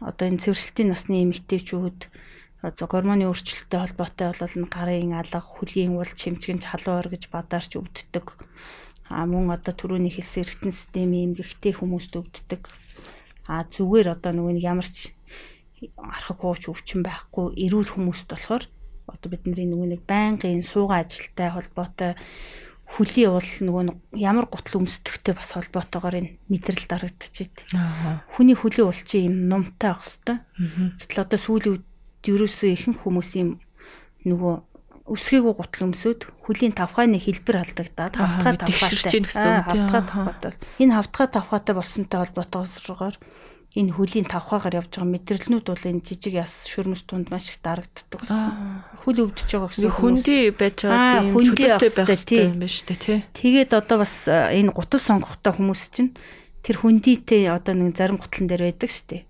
одоо 0.00 0.24
энэ 0.28 0.40
цэвэрлэлтийн 0.40 0.88
насны 0.92 1.24
эмэгтэйчүүд 1.24 1.98
одоо 2.64 2.86
гормоны 2.88 3.24
өөрчлөлттэй 3.28 3.80
холбоотой 3.80 4.32
бол 4.32 4.68
гарын 4.68 5.12
алга, 5.16 5.40
хөлийн 5.40 5.96
уул 5.96 6.08
чимчгэнж 6.08 6.64
халуур 6.68 7.08
гэж 7.08 7.32
бадарч 7.32 7.76
өвддөг. 7.76 8.36
А 9.08 9.24
мөн 9.24 9.52
одоо 9.56 9.72
түрүүний 9.72 10.12
хэлсэн 10.12 10.44
эргэтэн 10.44 10.72
системийн 10.72 11.32
эмгэгтэй 11.32 11.72
хүмүүст 11.76 12.12
өвддөг. 12.16 12.68
А 13.48 13.64
зүгээр 13.64 14.12
одоо 14.12 14.32
нөгөө 14.36 14.60
нэг 14.60 14.64
ямар 14.64 14.88
ч 14.88 15.12
архаг 15.96 16.38
хууч 16.40 16.68
өвчин 16.68 17.00
байхгүй 17.00 17.56
эрүүл 17.64 17.96
хүмүүст 17.96 18.28
болохоор 18.28 18.64
одоо 19.08 19.28
бидний 19.32 19.66
нөгөө 19.66 19.88
нэг 19.96 20.02
байнгын 20.04 20.62
суугаа 20.62 21.02
ажилтай 21.02 21.48
холбоотой 21.50 22.12
хөлийн 22.96 23.30
уул 23.30 23.50
нөгөө 23.62 24.18
ямар 24.18 24.46
гутал 24.50 24.82
өмсдөгтэй 24.82 25.34
бас 25.38 25.54
холбоотойгоор 25.54 26.16
энэ 26.18 26.30
мэдрэл 26.50 26.86
дарагдчихэд. 26.90 27.70
Хүний 28.34 28.56
хөлийн 28.58 28.90
уул 28.90 29.02
чи 29.06 29.30
юм 29.30 29.46
нумтай 29.46 29.94
ах 29.94 30.02
хэвээр. 30.02 30.42
Гэтэл 30.98 31.22
одоо 31.22 31.38
сүүлийн 31.38 31.72
үед 31.78 31.84
ерөөсөө 32.26 32.70
ихэнх 32.74 33.00
хүмүүсийн 33.06 33.62
нөгөө 34.26 34.54
өсгийгүү 35.10 35.54
гутал 35.58 35.86
өмсөд 35.90 36.20
хөлийн 36.46 36.74
тавхааны 36.76 37.18
хэлбэр 37.18 37.56
алдагдаад 37.66 38.14
хавтгай 38.14 38.54
тавхаатай. 38.62 39.10
Хавтгай 39.26 40.02
тавхаатай. 40.06 40.52
Энэ 40.78 40.94
хавтгай 40.94 41.26
тавхаатай 41.34 41.74
болсонтой 41.74 42.18
холбоотойгоор 42.20 43.16
энэ 43.70 43.94
хөлийн 43.94 44.26
тавхаагаар 44.26 44.82
явж 44.82 44.98
байгаа 44.98 45.14
мэдрэлнүүд 45.14 45.66
бол 45.70 45.86
энэ 45.86 46.02
жижиг 46.02 46.34
яс 46.42 46.66
шүрмэс 46.66 47.06
тунд 47.06 47.30
маш 47.30 47.54
их 47.54 47.62
дарагддаг 47.62 48.18
болсон. 48.18 48.82
Хөл 49.06 49.30
өвдөж 49.30 49.46
байгаа 49.46 49.70
гэсэн 49.70 49.94
хүндий 49.94 50.50
байж 50.50 50.78
байгаа 50.90 51.22
тийм 51.22 51.34
чөлөөтэй 51.38 51.90
байх 51.94 52.08
хэрэгтэй 52.10 52.38
юм 52.50 52.58
байна 52.58 52.66
шүү 52.66 52.86
дээ 52.90 52.98
тий. 52.98 53.18
Тэгээд 53.38 53.70
одоо 53.78 53.96
бас 54.02 54.14
энэ 54.26 54.74
гутал 54.74 54.98
сонгохтой 54.98 55.52
хүмүүс 55.54 55.82
чинь 55.94 56.10
тэр 56.66 56.76
хүндийтэй 56.82 57.46
одоо 57.46 57.74
нэг 57.78 57.94
зарим 57.94 58.18
гутлан 58.18 58.50
дээр 58.50 58.74
байдаг 58.74 58.90
шүү 58.90 59.06
дээ. 59.06 59.22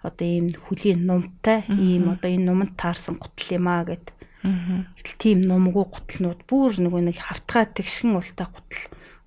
Одоо 0.00 0.26
ийм 0.32 0.46
хөлийн 0.64 1.00
нумтай 1.04 1.68
ийм 1.68 2.08
одоо 2.08 2.32
энэ 2.32 2.48
нуманд 2.48 2.80
таарсан 2.80 3.20
гутал 3.20 3.52
юм 3.52 3.68
аа 3.68 3.84
гэд. 3.84 4.16
Аа. 4.48 4.88
Тийм 5.20 5.44
нумгүй 5.44 5.84
гутлнууд 5.84 6.40
бүр 6.48 6.72
нөгөө 6.80 7.12
нэг 7.12 7.20
хавтгай 7.20 7.68
тэгшин 7.68 8.16
ултай 8.16 8.48
гутал 8.48 8.84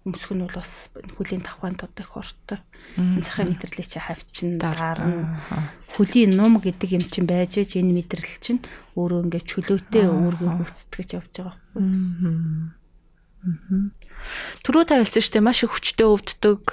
өмсөх 0.07 0.31
нь 0.33 0.43
бол 0.47 0.55
бас 0.55 0.87
хөлийн 1.19 1.43
тавхаанд 1.43 1.83
одоо 1.83 2.03
их 2.03 2.15
ортой. 2.15 2.59
Захын 2.95 3.51
мэдрэлийг 3.51 3.87
чи 3.91 3.99
хавчин 3.99 4.55
дарна. 4.55 5.43
Хөлийн 5.91 6.31
нум 6.31 6.63
гэдэг 6.63 6.89
юм 6.95 7.05
чин 7.11 7.27
байж 7.27 7.59
ээж 7.59 7.75
энэ 7.75 7.91
мэдрэл 7.91 8.39
чинь 8.39 8.63
өөрөө 8.95 9.27
ингээд 9.27 9.45
чөлөөтэй 9.51 10.07
өөргөө 10.07 10.51
гүйцэтгэж 10.63 11.09
явж 11.19 11.33
байгаа 11.35 11.55
байхгүй 11.75 11.83
юу? 12.23 13.91
Түрүү 14.63 14.83
та 14.87 14.97
хэлсэн 15.03 15.21
шүү 15.21 15.33
дээ 15.37 15.45
маш 15.45 15.61
их 15.63 15.71
хүчтэй 15.75 16.07
өвддөг 16.07 16.63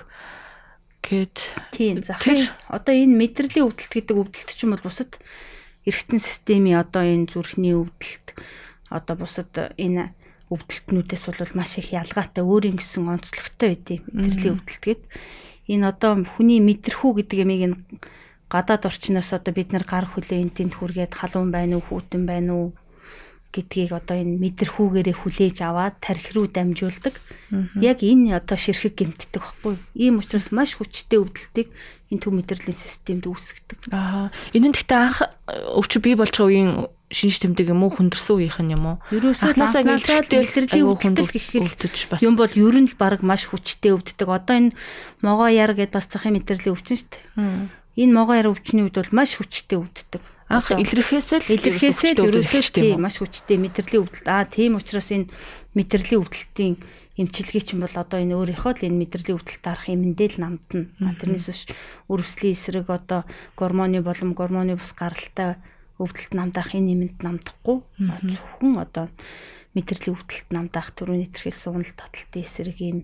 гэд. 1.04 1.36
Тийм 1.76 2.00
захын 2.00 2.48
одоо 2.72 2.94
энэ 2.96 3.18
мэдрэлийн 3.20 3.68
өвдөлт 3.68 3.92
гэдэг 3.92 4.16
өвдөлт 4.16 4.50
ч 4.50 4.64
юм 4.64 4.72
бол 4.72 4.86
бусад 4.88 5.20
эргэтэн 5.84 6.20
системийн 6.22 6.80
одоо 6.80 7.04
энэ 7.04 7.28
зүрхний 7.28 7.76
өвдөлт 7.76 8.32
одоо 8.88 9.14
бусад 9.20 9.52
энэ 9.76 10.16
өвдөлтнүүдээс 10.52 11.24
бол 11.28 11.52
маш 11.56 11.78
их 11.80 11.92
ялгаатай 11.94 12.44
өөрийн 12.44 12.76
гэсэн 12.80 13.08
онцлогтой 13.08 13.68
байдیں۔ 13.78 14.00
Мэдрэлийн 14.12 14.56
өвдөлт 14.60 14.84
гэд. 14.84 15.02
Энэ 15.72 15.88
одоо 15.88 16.12
хүний 16.36 16.60
мэдрэхүү 16.60 17.10
гэдэг 17.24 17.38
ямиг 17.44 17.60
энэ 17.64 17.76
гадаад 18.52 18.84
орчноос 18.84 19.32
одоо 19.32 19.52
бид 19.56 19.72
нар 19.72 19.88
гар 19.88 20.04
хүлээ 20.04 20.44
энэ 20.44 20.56
тэнд 20.56 20.74
хүргээд 20.76 21.12
халуун 21.16 21.48
байна 21.48 21.80
уу, 21.80 21.84
хүүтэн 21.88 22.22
байна 22.28 22.52
уу 22.52 22.68
гэдгийг 23.54 23.94
одоо 23.94 24.18
энэ 24.18 24.42
мэдрэхүүгээрээ 24.42 25.14
хүлээж 25.14 25.56
аваад 25.62 26.02
тархи 26.02 26.34
руу 26.34 26.50
дамжуулдаг. 26.50 27.14
Яг 27.78 28.02
энэ 28.02 28.34
одоо 28.34 28.58
ширхэг 28.58 28.98
гэмтдэг 28.98 29.38
баггүй. 29.38 29.78
Ийм 29.94 30.18
учраас 30.18 30.50
маш 30.50 30.74
хүчтэй 30.74 31.22
өвдөлтийг 31.22 31.70
энэ 32.10 32.20
төв 32.20 32.34
мэдрэлийн 32.34 32.74
системд 32.74 33.30
үүсгдэг. 33.30 33.94
Аа. 33.94 34.34
Энэ 34.50 34.68
нь 34.70 34.74
гэхдээ 34.74 34.98
анх 34.98 35.22
өвч 35.46 35.92
бий 36.02 36.18
болж 36.18 36.34
байгаа 36.34 36.50
үеийн 36.50 36.72
шинж 37.12 37.40
тэмдэг 37.42 37.72
юм 37.72 37.84
уу 37.84 37.92
хүндэрсэн 37.92 38.34
үеийнх 38.36 38.60
нь 38.64 38.74
юм 38.76 38.84
уу? 38.84 38.96
Ерөөсөө 39.12 39.52
анхнаасаа 39.52 39.82
мэдрэлийн 39.84 40.88
өвдөлт 40.88 41.32
гэхэд 41.32 42.08
бас 42.10 42.20
юм 42.24 42.34
бол 42.38 42.52
ер 42.52 42.76
нь 42.80 42.88
л 42.88 42.96
баг 42.96 43.20
маш 43.20 43.48
хүчтэй 43.48 43.92
өвддөг. 43.92 44.28
Одоо 44.28 44.56
энэ 44.56 44.76
могоо 45.20 45.48
яр 45.52 45.76
гэдээ 45.76 45.94
бас 45.94 46.08
захын 46.08 46.36
мэдрэлийн 46.40 46.74
өвчин 46.74 46.96
шүү 46.96 47.10
дээ. 47.12 48.02
Энэ 48.02 48.12
могоо 48.16 48.34
яр 48.34 48.48
өвчний 48.50 48.88
үед 48.88 48.96
бол 48.98 49.12
маш 49.12 49.36
хүчтэй 49.36 49.78
өвддөг 49.78 50.22
анх 50.48 50.68
илэрхээсээ 50.70 51.40
л 51.40 51.52
илэрхээсээ 51.56 52.12
л 52.20 52.28
ерөөсөө 52.28 52.62
тийм 52.76 53.00
маш 53.00 53.16
хүчтэй 53.18 53.56
мэдрэлийн 53.56 54.02
өвдөлт 54.04 54.28
аа 54.28 54.44
тийм 54.44 54.76
учраас 54.76 55.08
энэ 55.08 55.32
мэдрэлийн 55.72 56.20
өвдөлтийн 56.20 56.74
эмчилгээ 57.16 57.62
чинь 57.64 57.80
бол 57.80 57.96
одоо 57.96 58.18
энэ 58.20 58.36
өөрийнхөө 58.36 58.72
л 58.76 58.86
энэ 58.90 59.00
мэдрэлийн 59.08 59.36
өвдөлт 59.40 59.62
дарах 59.64 59.88
эмэндээ 59.88 60.28
л 60.36 60.42
намтна. 60.44 60.90
Тэрнээс 61.16 61.46
биш 61.48 61.62
өрөвслийн 62.12 62.54
эсрэг 62.54 62.90
одоо 62.90 63.24
гормоны 63.56 64.04
болон 64.04 64.36
гормоны 64.36 64.76
бус 64.76 64.92
гаралтай 64.92 65.56
өвдөлт 65.98 66.32
намдаах 66.34 66.74
энэ 66.74 66.92
эмэнд 66.94 67.18
намдахгүй 67.22 67.78
зөвхөн 67.98 68.72
одоо 68.82 69.06
мэдрэлийн 69.74 70.14
өвдөлт 70.18 70.48
намдаах 70.50 70.90
түрүүний 70.94 71.30
тэрхэл 71.30 71.54
суунал 71.54 71.92
таталтын 71.94 72.42
эсрэг 72.42 72.78
ийм 72.82 72.98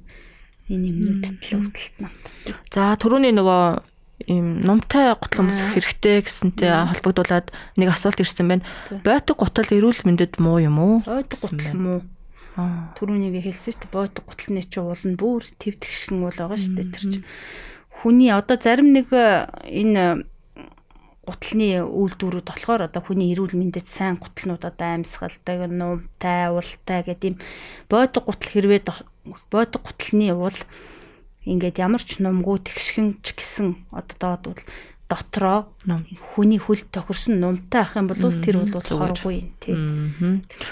энэ 0.70 0.86
эмнүүдэд 0.90 1.38
л 1.38 1.70
өвдөлт 1.70 1.96
намддаг. 2.02 2.56
За 2.70 2.94
түрүүний 2.98 3.34
нөгөө 3.34 3.62
ийм 4.28 4.60
нумтай 4.60 5.14
гутлан 5.16 5.48
өмсөх 5.48 5.74
хэрэгтэй 5.74 6.22
гэсэнтэй 6.26 6.70
холбогдуулаад 6.92 7.50
нэг 7.78 7.88
асуулт 7.88 8.20
ирсэн 8.20 8.46
байна. 8.50 8.66
Бойтог 9.02 9.40
гутал 9.40 9.70
эрүүл 9.70 10.04
мэндэд 10.04 10.36
муу 10.42 10.60
юм 10.60 10.76
уу? 10.78 10.96
Бойтог 11.06 11.40
гутал 11.40 11.74
муу. 11.78 12.00
Аа. 12.58 12.92
Төрөний 12.98 13.32
би 13.32 13.40
хэлсэн 13.40 13.72
шүү 13.72 13.82
дээ. 13.86 13.94
Бойтог 13.94 14.24
гутлын 14.28 14.60
чи 14.66 14.78
уул 14.82 15.04
нь 15.06 15.16
бүр 15.16 15.46
твтгшгэн 15.46 16.20
бол 16.20 16.36
байгаа 16.36 16.58
шүү 16.60 16.74
дээ. 16.76 16.92
Тэр 16.92 17.04
чинь 17.08 17.26
хүний 18.02 18.30
одоо 18.30 18.56
зарим 18.60 18.92
нэг 18.92 19.08
э, 19.14 19.48
энэ 19.64 20.28
гутлын 21.30 21.86
үйлдвэрүүд 21.86 22.46
болохоор 22.50 22.82
одоо 22.90 23.00
хүний 23.06 23.30
эрүүл 23.30 23.54
мэндэд 23.54 23.86
сайн 23.86 24.18
гутлнууд 24.18 24.66
одоо 24.66 24.88
амьсгалдаг, 24.98 25.70
нуумтай, 25.70 26.50
уултай 26.50 27.00
гэдэг 27.06 27.28
юм 27.30 27.36
бойтог 27.86 28.26
гутал 28.26 28.50
хэрвээ 28.50 28.82
бойтог 29.54 29.82
гутлын 29.86 30.34
уул 30.34 30.58
ингээд 31.46 31.80
ямар 31.80 32.02
ч 32.02 32.18
нумгүй 32.20 32.60
тэгшгэн 32.66 33.22
ч 33.24 33.32
гэсэн 33.38 33.78
одоо 33.94 34.16
доод 34.18 34.42
бол 34.52 34.62
дотроо 35.10 35.66
хүний 36.32 36.62
хөл 36.62 36.86
тохирсон 36.86 37.42
нумтай 37.42 37.82
ах 37.82 37.98
юм 37.98 38.06
бол 38.06 38.22
тэр 38.22 38.62
бол 38.62 38.78
хоргүй 38.78 39.50
тий. 39.58 39.74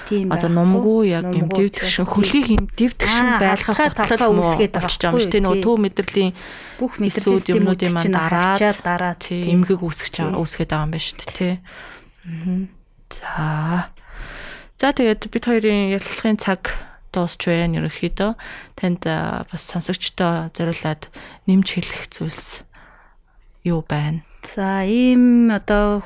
Тийм 0.07 0.31
одоо 0.31 0.47
нумгүй 0.47 1.11
яг 1.11 1.27
юм 1.35 1.51
дэв 1.51 1.75
тэгшин 1.75 2.07
хөлийг 2.07 2.47
юм 2.55 2.65
дэв 2.71 2.95
тэгшин 2.95 3.43
байлгах 3.43 3.99
талхаа 3.99 4.31
үүсгээд 4.31 4.79
болчих 4.79 5.11
юм 5.11 5.19
шүү. 5.19 5.43
Нөгөө 5.43 5.63
төв 5.67 5.77
мэдрэлийн 5.83 6.33
бүх 6.79 7.03
мэдрэлийн 7.03 7.43
системүүдийн 7.43 7.93
маань 7.99 8.15
дараад 8.15 8.79
дараа 8.87 9.15
эмгэг 9.19 9.83
үүсгэж 9.83 10.15
байгаа 10.23 10.39
үүсгээд 10.39 10.71
байгаа 10.71 10.87
юм 10.87 10.93
байна 10.95 11.03
шүү 11.03 11.19
тий. 11.35 11.55
За. 13.11 13.91
За 14.79 14.95
тэгээд 14.95 15.27
бид 15.35 15.45
хоёрын 15.51 15.99
ярилцлагын 15.99 16.39
цаг 16.39 16.79
дуусч 17.11 17.43
байна 17.49 17.83
ерөнхийдөө. 17.83 18.39
Танд 18.79 19.03
бас 19.03 19.63
сонсогчдоо 19.67 20.55
зориулаад 20.55 21.11
нэмж 21.51 21.67
хэлэх 21.75 22.13
зүйлс 22.15 22.68
юу 23.69 23.85
байна? 23.85 24.25
За 24.43 24.83
ийм 24.89 25.53
одоо 25.53 26.03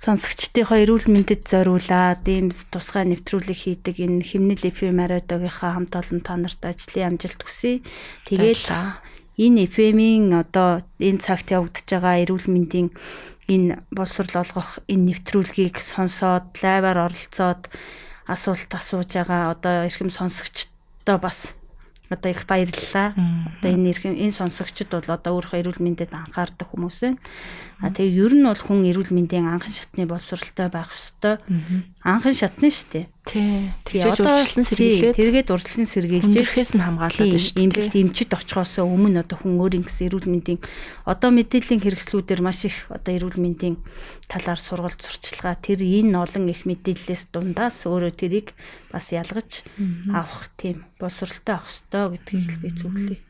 сонсогчдынхоо 0.00 0.80
эрүүл 0.80 1.12
мэндэд 1.12 1.44
зориулаад 1.44 2.24
ийм 2.24 2.48
тусгай 2.72 3.04
нэвтрүүлэг 3.04 3.58
хийдэг 3.60 3.96
энэ 4.00 4.24
химнэл 4.24 4.64
FM 4.72 5.04
радиогийнхаа 5.04 5.76
хамт 5.76 5.92
олон 5.92 6.20
та 6.24 6.40
нарт 6.40 6.62
ажлын 6.64 7.20
амжилт 7.20 7.44
хүсье. 7.44 7.84
Тэгээд 8.24 8.64
энэ 9.36 9.68
FM-ийн 9.68 10.32
одоо 10.32 10.80
энэ 10.96 11.20
цагт 11.20 11.52
явагдаж 11.52 11.84
байгаа 11.84 12.16
эрүүл 12.24 12.48
мэндийн 12.48 12.88
энэ 13.52 13.84
боловсрол 13.92 14.40
олгох 14.40 14.80
энэ 14.88 15.20
нэвтрүүлгийг 15.20 15.76
сонсоод 15.76 16.48
лайваар 16.64 17.12
оролцоод 17.12 17.68
асуулт 18.24 18.70
асууж 18.72 19.10
байгаа 19.20 19.52
одоо 19.52 19.84
эрхэм 19.84 20.08
сонсогчдоо 20.08 21.18
бас 21.20 21.52
одоо 22.10 22.30
их 22.30 22.42
баярлалаа. 22.46 23.14
Одоо 23.62 23.70
энэ 23.70 23.94
энэ 24.18 24.34
сонсогчд 24.34 24.90
бол 24.90 25.06
одоо 25.06 25.38
өөрийнхөө 25.38 25.60
эрүүл 25.62 25.80
мэндэд 25.80 26.10
анхаардаг 26.10 26.66
хүмүүс 26.68 26.98
байна. 27.06 27.18
А 27.80 27.88
тэгээ 27.88 28.20
ер 28.28 28.32
нь 28.36 28.44
бол 28.44 28.60
хүн 28.60 28.84
эрүүл 28.92 29.08
мэндийн 29.16 29.48
анхан 29.48 29.72
шатны 29.72 30.04
боловсралтай 30.04 30.68
байх 30.68 30.92
ёстой. 30.92 31.40
Анхан 32.04 32.36
шатны 32.36 32.68
шүү 32.68 32.88
дээ. 32.92 33.06
Тий. 33.24 33.72
Тэгээд 33.88 34.20
урьдчилан 34.20 34.66
сэргийлээд 34.68 35.16
тэргээд 35.16 35.48
урьдчилан 35.48 35.88
сэргийлж 35.88 36.34
эрхээс 36.44 36.72
нь 36.76 36.84
хамгаалаад 36.84 37.40
шүү 37.40 37.56
дээ. 37.56 37.64
Имлэгт 37.64 37.94
эмчит 37.96 38.30
очихоос 38.36 38.84
өмнө 38.84 39.24
одоо 39.24 39.40
хүн 39.40 39.56
өөрийн 39.60 39.84
гэсэн 39.88 40.12
эрүүл 40.12 40.28
мэндийн 40.28 40.60
одоо 41.08 41.30
мэдээллийн 41.32 41.80
хэрэгслүүдээр 41.80 42.40
маш 42.44 42.68
их 42.68 42.76
одоо 42.92 43.12
эрүүл 43.16 43.40
мэндийн 43.40 43.80
талаар 44.28 44.60
сургалт 44.60 45.00
сурчилгаа 45.00 45.56
тэр 45.56 45.80
энэ 45.80 46.20
олон 46.20 46.52
их 46.52 46.68
мэдээллээс 46.68 47.32
дундаас 47.32 47.88
өөрөө 47.88 48.12
тэрийг 48.12 48.52
бас 48.92 49.08
ялгаж 49.14 49.64
авах 50.12 50.52
тийм 50.60 50.84
боловсралтай 51.00 51.54
авах 51.56 51.70
ёстой 51.72 52.04
гэдгийг 52.18 52.50
би 52.60 52.68
зөвлөе. 52.76 53.29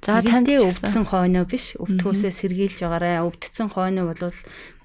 За 0.00 0.22
танд 0.24 0.48
өвдсөн 0.48 1.04
хойноо 1.04 1.44
биш. 1.44 1.76
Өвдөхөөсөө 1.76 2.32
сэргийлж 2.32 2.80
байгаарай. 2.80 3.20
Өвдсөн 3.20 3.68
хойноо 3.68 4.08
бол 4.08 4.32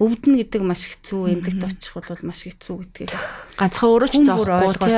өвдөн 0.04 0.34
гэдэг 0.44 0.60
маш 0.60 0.84
хэцүү, 0.92 1.40
эмнэлэгт 1.40 1.64
очих 1.64 1.92
бол 1.96 2.22
маш 2.28 2.44
хэцүү 2.44 2.74
гэдгийг 2.84 3.12
ганцхан 3.56 3.88
өөрөө 3.96 4.10
ч 4.12 4.16
зоохгүй 4.28 4.92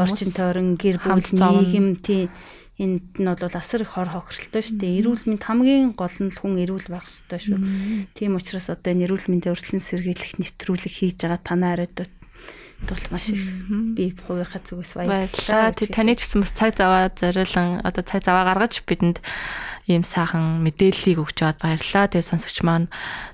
орчин 0.00 0.30
тойрон 0.32 0.68
гэр 0.80 0.96
бүл 0.96 1.28
нийгэм 1.28 1.88
тий 2.00 2.32
энд 2.78 3.18
нь 3.18 3.26
бол 3.26 3.58
асар 3.58 3.82
их 3.82 3.98
хор 3.98 4.08
хохиролтой 4.08 4.62
шүү 4.62 4.78
дээ. 4.78 4.98
Эрүүл 5.02 5.24
мэнд 5.26 5.42
хамгийн 5.42 5.92
гол 5.98 6.16
нь 6.22 6.30
л 6.30 6.38
хүн 6.38 6.62
эрүүл 6.62 6.88
байх 6.88 7.10
хэрэгтэй 7.10 7.40
шүү. 7.42 7.58
Тийм 8.14 8.38
учраас 8.38 8.70
одоо 8.70 8.94
энэ 8.94 9.10
эрүүл 9.10 9.26
мэндийн 9.26 9.52
өрсөлдөн 9.52 9.82
сэргийлэх 9.82 10.38
нэвтрүүлэг 10.38 10.92
хийж 10.94 11.18
байгаа 11.26 11.42
танаа 11.42 11.74
ариудад 11.74 12.12
бол 12.86 13.02
маш 13.10 13.34
их 13.34 13.42
би 13.98 14.14
хувийнхаа 14.14 14.62
зүгээс 14.62 14.92
баярлалаа. 14.94 15.74
Тэг 15.74 15.90
таны 15.90 16.14
ч 16.14 16.30
гэсэн 16.30 16.46
бас 16.46 16.54
цаг 16.54 16.78
заваа 16.78 17.10
зориулан 17.10 17.82
одоо 17.82 18.02
цаг 18.06 18.22
заваа 18.22 18.46
гаргаж 18.54 18.86
бидэнд 18.86 19.18
ийм 19.90 20.06
сайхан 20.06 20.62
мэдээллийг 20.62 21.18
өгч 21.18 21.42
аваад 21.42 21.58
баярлалаа. 21.58 22.06
Тэгээ 22.06 22.30
сонсогч 22.30 22.62
маань 22.62 22.86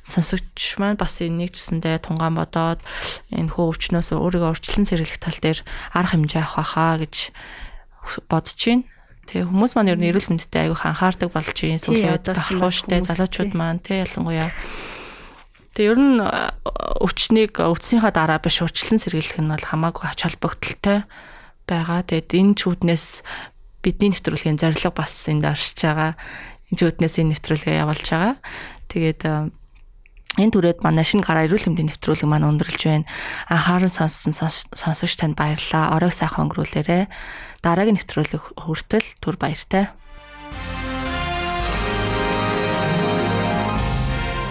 сонсогч 0.08 0.80
маань 0.80 0.96
бас 0.96 1.20
энийг 1.20 1.52
ч 1.52 1.60
гэсэндээ 1.60 2.08
тунгаан 2.08 2.40
бодоод 2.40 2.80
энэ 3.34 3.52
хөө 3.52 3.68
өвчнөөс 3.74 4.16
өөрийгөө 4.16 4.50
урьдчилан 4.54 4.88
сэргийлэх 4.88 5.20
тал 5.20 5.38
дээр 5.42 5.60
арга 5.92 6.14
хэмжээ 6.16 6.40
авах 6.40 6.56
байхаа 6.64 6.94
гэж 7.04 7.14
бодож 8.30 8.60
байна. 8.64 8.88
Тэгээ 9.28 9.48
хүмүүс 9.48 9.72
маань 9.76 9.92
ер 9.92 9.98
нь 10.00 10.08
эрүүл 10.08 10.30
мэндэд 10.30 10.52
аягүй 10.52 10.78
анхаардаг 10.84 11.30
болж 11.32 11.56
үед 11.56 11.84
бахархуу 12.28 12.72
штэ 12.72 13.02
залуучууд 13.08 13.52
маань 13.56 13.80
тэг 13.80 14.04
ялангуяа 14.04 14.52
Тэгээ 15.74 15.90
ер 15.90 15.98
нь 15.98 16.22
өвчнийг 17.02 17.58
өвчснийхаа 17.58 18.14
дараа 18.14 18.38
биш 18.38 18.62
урьдчилан 18.62 19.02
сэргийлэх 19.02 19.42
нь 19.42 19.50
бол 19.50 19.66
хамаагүй 19.66 20.06
ач 20.06 20.22
холбогдолтой 20.22 21.02
байгаа. 21.66 22.06
Тэгээд 22.06 22.30
энэ 22.30 22.54
чүүднээс 22.54 23.26
бидний 23.82 24.14
нэвтрүүлгийн 24.14 24.62
зорилго 24.62 24.94
бас 24.94 25.12
энд 25.26 25.42
оршиж 25.42 25.82
байгаа. 25.82 26.14
Энэ 26.70 26.78
чүүднээс 26.78 27.14
энэ 27.18 27.30
нэвтрүүлгээ 27.34 27.82
явуулж 27.82 28.06
байгаа. 28.06 28.34
Тэгээд 28.86 29.20
энэ 30.38 30.52
түрээд 30.54 30.86
манай 30.86 31.02
шинэ 31.02 31.26
гараа 31.26 31.46
эрүүл 31.50 31.66
мэндийн 31.66 31.90
нэвтрүүлэг 31.90 32.28
маань 32.30 32.48
өндөрлж 32.54 32.82
байна. 32.86 33.10
Анхааран 33.50 33.90
сонссон 33.90 34.34
сонсогч 34.78 35.18
танд 35.18 35.34
баярлалаа. 35.34 35.98
Оройг 35.98 36.14
сайхан 36.14 36.46
өнгөрүүлээрэ. 36.50 37.10
Дараагийн 37.66 37.98
нэвтрүүлэг 37.98 38.62
хүртэл 38.62 39.06
түр 39.18 39.34
баяртай. 39.42 39.90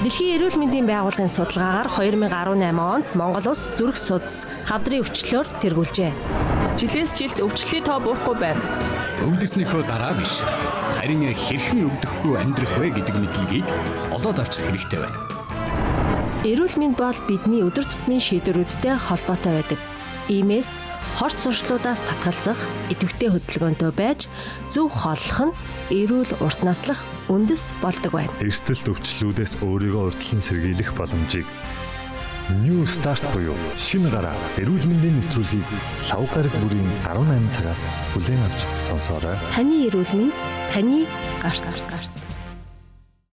Дэлхийн 0.03 0.35
эрүүл 0.35 0.59
мэндийн 0.59 0.83
байгууллагын 0.83 1.31
судалгаагаар 1.31 1.87
2018 1.95 2.75
онд 2.75 3.07
Монгол 3.15 3.55
улс 3.55 3.71
зүрх 3.79 3.95
судас 3.95 4.43
хавдрын 4.67 4.99
өвчлөөр 4.99 5.47
тэргүүлжээ. 5.63 6.11
Жилээс 6.75 7.15
жилд 7.15 7.39
өвчлөлийн 7.39 7.87
тоо 7.87 8.03
буурахгүй 8.03 8.35
байна. 8.35 8.59
Өвдөснийхөө 9.23 9.87
дараа 9.87 10.11
биш. 10.19 10.43
Харин 10.99 11.23
хэрхэн 11.31 11.87
өвдөхгүй 11.87 12.35
амьдрах 12.35 12.75
вэ 12.83 12.91
гэдэг 12.99 13.15
мэдлэгийг 13.15 13.67
олоод 14.11 14.43
авчих 14.43 14.67
хэрэгтэй 14.67 14.99
байна. 15.07 15.23
Эрүүл 16.43 16.75
мэнд 16.75 16.99
бол 16.99 17.19
бидний 17.23 17.63
өдөр 17.63 17.87
тутмын 17.87 18.19
шийдвэрүүдтэй 18.19 18.99
холбоотой 18.99 19.63
байдаг. 19.63 19.79
Иймээс 20.31 20.79
хорт 21.19 21.35
сурчлуудаас 21.43 21.99
татгалзах 22.07 22.55
идэвхтэй 22.87 23.27
хөдөлгөөнтэй 23.27 23.91
байж 23.91 24.31
зөв 24.71 24.87
хооллох 24.87 25.51
нь 25.51 25.55
эрүүл 25.91 26.31
урт 26.39 26.63
наслах 26.63 27.03
үндэс 27.27 27.75
болдог 27.83 28.15
байна. 28.15 28.31
Эрсдэл 28.39 28.87
төвчлүүдээс 28.87 29.59
өөрийгөө 29.59 30.15
урьдчилан 30.15 30.39
сэргийлэх 30.39 30.95
боломжийг 30.95 31.47
New 32.63 32.87
Start 32.87 33.23
буюу 33.35 33.55
шинэ 33.75 34.07
гараа 34.11 34.35
эрүүл 34.59 34.87
мэндийн 34.87 35.19
нэвтрүүлгийг 35.19 35.67
лав 36.11 36.23
гараг 36.31 36.55
бүрийн 36.59 36.87
18 37.03 37.51
цагаас 37.51 37.87
бүлээн 38.15 38.43
авч 38.47 38.59
сонсоорой. 38.83 39.35
Таны 39.55 39.87
эрүүл 39.91 40.11
мэнд 40.15 40.35
таны 40.71 41.03
гарт 41.43 41.63
гарт 41.67 41.87
гарт 41.91 42.32